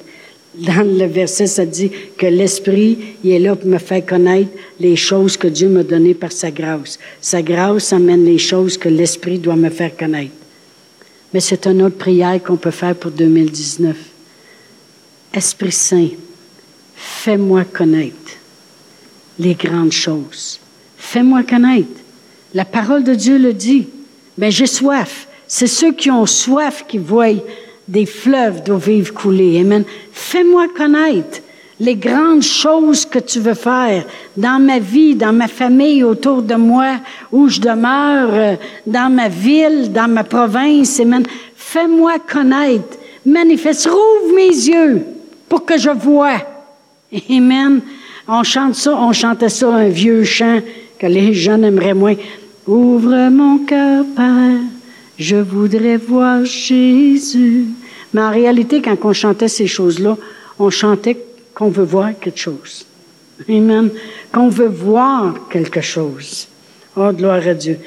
Dans 0.54 0.86
le 0.86 1.06
verset, 1.06 1.46
ça 1.46 1.66
dit 1.66 1.90
que 2.16 2.26
l'Esprit, 2.26 2.98
il 3.22 3.32
est 3.32 3.38
là 3.38 3.54
pour 3.54 3.68
me 3.68 3.78
faire 3.78 4.04
connaître 4.04 4.50
les 4.80 4.96
choses 4.96 5.36
que 5.36 5.48
Dieu 5.48 5.68
m'a 5.68 5.82
données 5.82 6.14
par 6.14 6.32
sa 6.32 6.50
grâce. 6.50 6.98
Sa 7.20 7.42
grâce 7.42 7.92
amène 7.92 8.24
les 8.24 8.38
choses 8.38 8.76
que 8.76 8.88
l'Esprit 8.88 9.38
doit 9.38 9.56
me 9.56 9.70
faire 9.70 9.96
connaître. 9.96 10.32
Mais 11.34 11.40
c'est 11.40 11.66
une 11.66 11.82
autre 11.82 11.98
prière 11.98 12.42
qu'on 12.42 12.56
peut 12.56 12.70
faire 12.70 12.94
pour 12.94 13.10
2019. 13.10 13.96
Esprit 15.34 15.72
Saint, 15.72 16.08
fais-moi 16.96 17.64
connaître 17.64 18.32
les 19.38 19.54
grandes 19.54 19.92
choses. 19.92 20.58
Fais-moi 21.10 21.42
connaître. 21.42 22.02
La 22.52 22.66
parole 22.66 23.02
de 23.02 23.14
Dieu 23.14 23.38
le 23.38 23.54
dit. 23.54 23.88
Mais 24.36 24.50
j'ai 24.50 24.66
soif. 24.66 25.26
C'est 25.46 25.66
ceux 25.66 25.92
qui 25.92 26.10
ont 26.10 26.26
soif 26.26 26.84
qui 26.86 26.98
voient 26.98 27.42
des 27.88 28.04
fleuves 28.04 28.62
d'eau 28.62 28.76
vive 28.76 29.14
couler. 29.14 29.58
Amen. 29.58 29.84
Fais-moi 30.12 30.66
connaître 30.76 31.40
les 31.80 31.96
grandes 31.96 32.42
choses 32.42 33.06
que 33.06 33.20
tu 33.20 33.40
veux 33.40 33.54
faire 33.54 34.04
dans 34.36 34.60
ma 34.60 34.80
vie, 34.80 35.14
dans 35.14 35.32
ma 35.32 35.48
famille, 35.48 36.04
autour 36.04 36.42
de 36.42 36.56
moi, 36.56 36.96
où 37.32 37.48
je 37.48 37.58
demeure, 37.58 38.28
euh, 38.34 38.56
dans 38.86 39.10
ma 39.10 39.28
ville, 39.28 39.90
dans 39.90 40.08
ma 40.08 40.24
province. 40.24 41.00
Amen. 41.00 41.22
Fais-moi 41.56 42.18
connaître. 42.18 42.98
Manifeste. 43.24 43.86
Rouvre 43.86 44.34
mes 44.36 44.48
yeux 44.48 45.06
pour 45.48 45.64
que 45.64 45.78
je 45.78 45.88
vois. 45.88 46.42
Amen. 47.30 47.80
On 48.30 48.42
chante 48.42 48.74
ça, 48.74 48.94
on 48.94 49.14
chantait 49.14 49.48
ça 49.48 49.68
un 49.68 49.88
vieux 49.88 50.22
chant 50.22 50.60
que 50.98 51.06
les 51.06 51.32
jeunes 51.32 51.64
aimeraient 51.64 51.94
moins. 51.94 52.16
Ouvre 52.66 53.30
mon 53.30 53.58
cœur, 53.64 54.04
Père, 54.14 54.60
je 55.18 55.36
voudrais 55.36 55.96
voir 55.96 56.44
Jésus. 56.44 57.66
Mais 58.12 58.20
en 58.20 58.30
réalité, 58.30 58.82
quand 58.82 58.96
on 59.04 59.12
chantait 59.12 59.48
ces 59.48 59.66
choses-là, 59.66 60.16
on 60.58 60.70
chantait 60.70 61.18
qu'on 61.54 61.68
veut 61.68 61.84
voir 61.84 62.10
quelque 62.18 62.38
chose. 62.38 62.86
Amen. 63.48 63.90
Qu'on 64.32 64.48
veut 64.48 64.68
voir 64.68 65.48
quelque 65.48 65.80
chose. 65.80 66.48
Oh, 66.96 67.12
gloire 67.12 67.46
à 67.46 67.54
Dieu. 67.54 67.78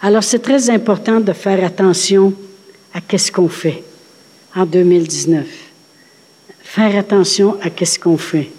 Alors, 0.00 0.22
c'est 0.22 0.40
très 0.40 0.70
important 0.70 1.20
de 1.20 1.32
faire 1.32 1.62
attention 1.64 2.32
à 2.92 3.00
qu'est-ce 3.00 3.30
qu'on 3.30 3.48
fait 3.48 3.82
en 4.54 4.64
2019. 4.64 5.46
Faire 6.62 6.96
attention 6.96 7.56
à 7.62 7.70
qu'est-ce 7.70 7.98
qu'on 7.98 8.18
fait. 8.18 8.50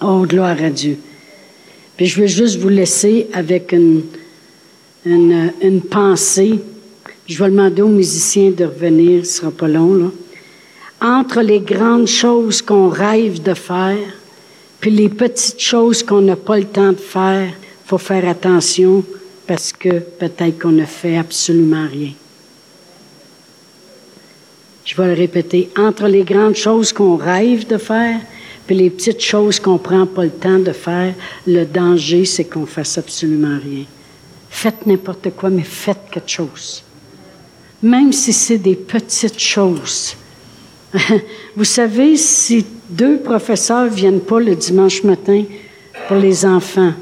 Oh, 0.00 0.24
gloire 0.26 0.62
à 0.62 0.70
Dieu. 0.70 0.98
Puis 1.96 2.06
je 2.06 2.20
vais 2.20 2.28
juste 2.28 2.58
vous 2.58 2.68
laisser 2.68 3.28
avec 3.32 3.72
une, 3.72 4.02
une, 5.06 5.80
pensée. 5.82 6.58
Je 7.26 7.42
vais 7.42 7.50
demander 7.50 7.82
aux 7.82 7.88
musiciens 7.88 8.50
de 8.50 8.64
revenir, 8.64 9.24
ce 9.24 9.40
sera 9.40 9.50
pas 9.50 9.68
long, 9.68 9.94
là. 9.94 10.10
Entre 11.00 11.42
les 11.42 11.60
grandes 11.60 12.06
choses 12.06 12.62
qu'on 12.62 12.88
rêve 12.88 13.42
de 13.42 13.54
faire, 13.54 13.98
puis 14.80 14.90
les 14.90 15.08
petites 15.08 15.60
choses 15.60 16.02
qu'on 16.02 16.22
n'a 16.22 16.36
pas 16.36 16.58
le 16.58 16.64
temps 16.64 16.92
de 16.92 16.98
faire, 16.98 17.52
faut 17.84 17.98
faire 17.98 18.26
attention 18.28 19.04
parce 19.46 19.72
que 19.72 19.98
peut-être 19.98 20.58
qu'on 20.58 20.70
ne 20.70 20.86
fait 20.86 21.18
absolument 21.18 21.86
rien. 21.90 22.12
Je 24.84 24.96
vais 24.96 25.08
le 25.08 25.14
répéter. 25.14 25.70
Entre 25.76 26.06
les 26.08 26.24
grandes 26.24 26.56
choses 26.56 26.92
qu'on 26.92 27.16
rêve 27.16 27.66
de 27.66 27.78
faire, 27.78 28.20
puis 28.66 28.76
les 28.76 28.90
petites 28.90 29.20
choses 29.20 29.60
qu'on 29.60 29.78
prend 29.78 30.06
pas 30.06 30.24
le 30.24 30.30
temps 30.30 30.58
de 30.58 30.72
faire, 30.72 31.14
le 31.46 31.64
danger, 31.64 32.24
c'est 32.24 32.44
qu'on 32.44 32.66
fasse 32.66 32.96
absolument 32.96 33.58
rien. 33.62 33.84
Faites 34.48 34.86
n'importe 34.86 35.30
quoi, 35.36 35.50
mais 35.50 35.62
faites 35.62 36.10
quelque 36.10 36.30
chose. 36.30 36.82
Même 37.82 38.12
si 38.12 38.32
c'est 38.32 38.58
des 38.58 38.76
petites 38.76 39.38
choses. 39.38 40.16
Vous 41.56 41.64
savez, 41.64 42.16
si 42.16 42.64
deux 42.88 43.18
professeurs 43.18 43.88
viennent 43.88 44.20
pas 44.20 44.40
le 44.40 44.54
dimanche 44.54 45.02
matin 45.02 45.44
pour 46.08 46.16
les 46.16 46.46
enfants, 46.46 46.92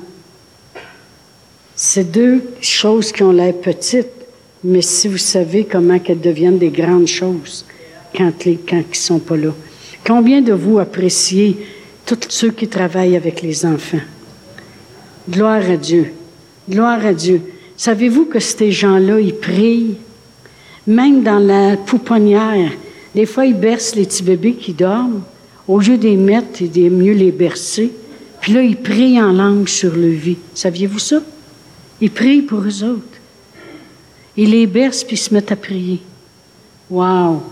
c'est 1.77 2.11
deux 2.11 2.42
choses 2.61 3.12
qui 3.12 3.22
ont 3.22 3.33
l'air 3.33 3.55
petites, 3.55 4.09
mais 4.64 4.83
si 4.83 5.09
vous 5.09 5.18
savez 5.18 5.64
comment 5.64 5.98
qu'elles 5.98 6.20
deviennent 6.20 6.59
des 6.59 6.70
grandes 6.70 7.09
choses 7.09 7.64
quand, 8.16 8.44
les, 8.44 8.57
quand 8.57 8.83
ils 8.88 8.96
sont 8.96 9.18
pas 9.18 9.37
là. 9.37 9.53
Combien 10.05 10.41
de 10.41 10.53
vous 10.53 10.79
appréciez 10.79 11.57
tous 12.05 12.19
ceux 12.29 12.51
qui 12.51 12.67
travaillent 12.67 13.17
avec 13.17 13.41
les 13.41 13.65
enfants? 13.65 14.01
Gloire 15.31 15.62
à 15.71 15.77
Dieu. 15.77 16.12
Gloire 16.69 17.05
à 17.07 17.15
Dieu. 17.15 17.41
Savez-vous 17.77 18.25
que 18.25 18.41
ces 18.41 18.73
gens-là, 18.73 19.21
ils 19.21 19.35
prient, 19.35 19.97
même 20.87 21.23
dans 21.23 21.38
la 21.38 21.77
pouponnière. 21.77 22.73
Des 23.15 23.27
fois, 23.27 23.47
ils 23.47 23.55
bercent 23.55 23.95
les 23.95 24.05
petits 24.05 24.25
bébés 24.25 24.55
qui 24.55 24.73
dorment. 24.73 25.23
Au 25.69 25.79
lieu 25.79 25.97
de 25.97 26.05
les 26.05 26.17
mettre, 26.17 26.62
il 26.62 26.77
est 26.79 26.91
mieux 26.91 27.12
les 27.12 27.31
bercer. 27.31 27.93
Puis 28.41 28.53
là, 28.53 28.62
ils 28.62 28.77
prient 28.77 29.23
en 29.23 29.33
langue 29.33 29.69
sur 29.69 29.95
le 29.95 30.09
vie. 30.09 30.38
Saviez-vous 30.55 30.99
ça? 30.99 31.23
Ils 32.01 32.11
prient 32.11 32.43
pour 32.43 32.61
eux 32.61 32.83
autres. 32.83 33.21
Ils 34.37 34.51
les 34.51 34.67
bercent 34.67 35.05
puis 35.05 35.15
ils 35.15 35.21
se 35.21 35.33
mettent 35.33 35.53
à 35.53 35.57
prier. 35.57 36.01
Wow! 36.91 37.43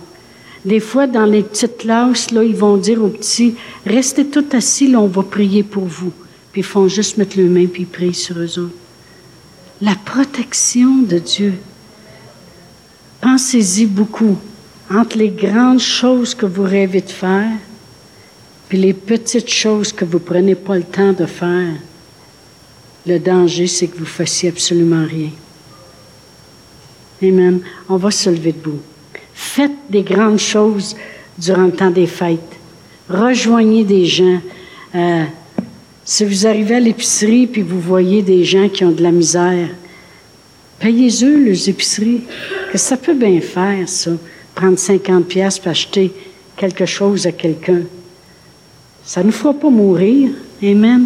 Des 0.65 0.81
fois, 0.81 1.07
dans 1.07 1.25
les 1.25 1.43
petites 1.43 1.79
classes, 1.79 2.31
là, 2.33 2.45
ils 2.45 2.55
vont 2.55 2.77
dire 2.77 3.03
aux 3.03 3.09
petits, 3.09 3.55
restez 3.87 4.27
tout 4.27 4.45
assis, 4.53 4.89
là, 4.89 5.01
on 5.01 5.07
va 5.07 5.23
prier 5.23 5.63
pour 5.63 5.85
vous. 5.85 6.13
Puis 6.53 6.61
ils 6.61 6.65
font 6.65 6.89
juste 6.89 7.17
mettre 7.17 7.39
le 7.39 7.49
main 7.49 7.67
puis 7.67 7.83
ils 7.83 7.89
prient 7.89 8.15
sur 8.15 8.39
eux 8.39 8.59
autres. 8.59 8.75
La 9.81 9.95
protection 9.95 10.99
de 11.03 11.19
Dieu. 11.19 11.55
Pensez-y 13.21 13.87
beaucoup. 13.87 14.37
Entre 14.91 15.17
les 15.17 15.31
grandes 15.31 15.81
choses 15.81 16.35
que 16.35 16.47
vous 16.47 16.65
rêvez 16.65 17.01
de 17.01 17.11
faire, 17.11 17.53
puis 18.69 18.79
les 18.79 18.93
petites 18.93 19.49
choses 19.49 19.93
que 19.93 20.05
vous 20.05 20.19
prenez 20.19 20.57
pas 20.57 20.77
le 20.77 20.83
temps 20.83 21.13
de 21.13 21.27
faire, 21.27 21.75
le 23.07 23.19
danger, 23.19 23.67
c'est 23.67 23.87
que 23.87 23.99
vous 23.99 24.05
fassiez 24.05 24.51
absolument 24.51 25.07
rien. 25.07 25.31
Amen. 27.23 27.61
On 27.89 27.97
va 27.97 28.11
se 28.11 28.29
lever 28.29 28.53
debout. 28.53 28.81
Faites 29.43 29.73
des 29.89 30.03
grandes 30.03 30.39
choses 30.39 30.95
durant 31.39 31.65
le 31.65 31.73
temps 31.73 31.91
des 31.91 32.07
fêtes. 32.07 32.59
Rejoignez 33.09 33.85
des 33.85 34.05
gens. 34.05 34.39
Euh, 34.95 35.25
si 36.05 36.27
vous 36.27 36.47
arrivez 36.47 36.75
à 36.75 36.81
l'épicerie 36.81 37.47
puis 37.47 37.63
vous 37.63 37.81
voyez 37.81 38.21
des 38.21 38.45
gens 38.45 38.69
qui 38.69 38.85
ont 38.85 38.91
de 38.93 39.03
la 39.03 39.11
misère, 39.11 39.71
payez-eux 40.79 41.43
les 41.43 41.71
épiceries. 41.71 42.21
Que 42.71 42.77
ça 42.77 42.99
peut 42.99 43.15
bien 43.15 43.41
faire, 43.41 43.89
ça. 43.89 44.11
Prendre 44.55 44.79
50 44.79 45.27
pièces 45.27 45.59
pour 45.59 45.71
acheter 45.71 46.13
quelque 46.55 46.85
chose 46.85 47.27
à 47.27 47.33
quelqu'un. 47.33 47.81
Ça 49.03 49.23
ne 49.23 49.29
nous 49.29 49.33
fera 49.33 49.55
pas 49.55 49.71
mourir. 49.71 50.33
Amen. 50.63 50.99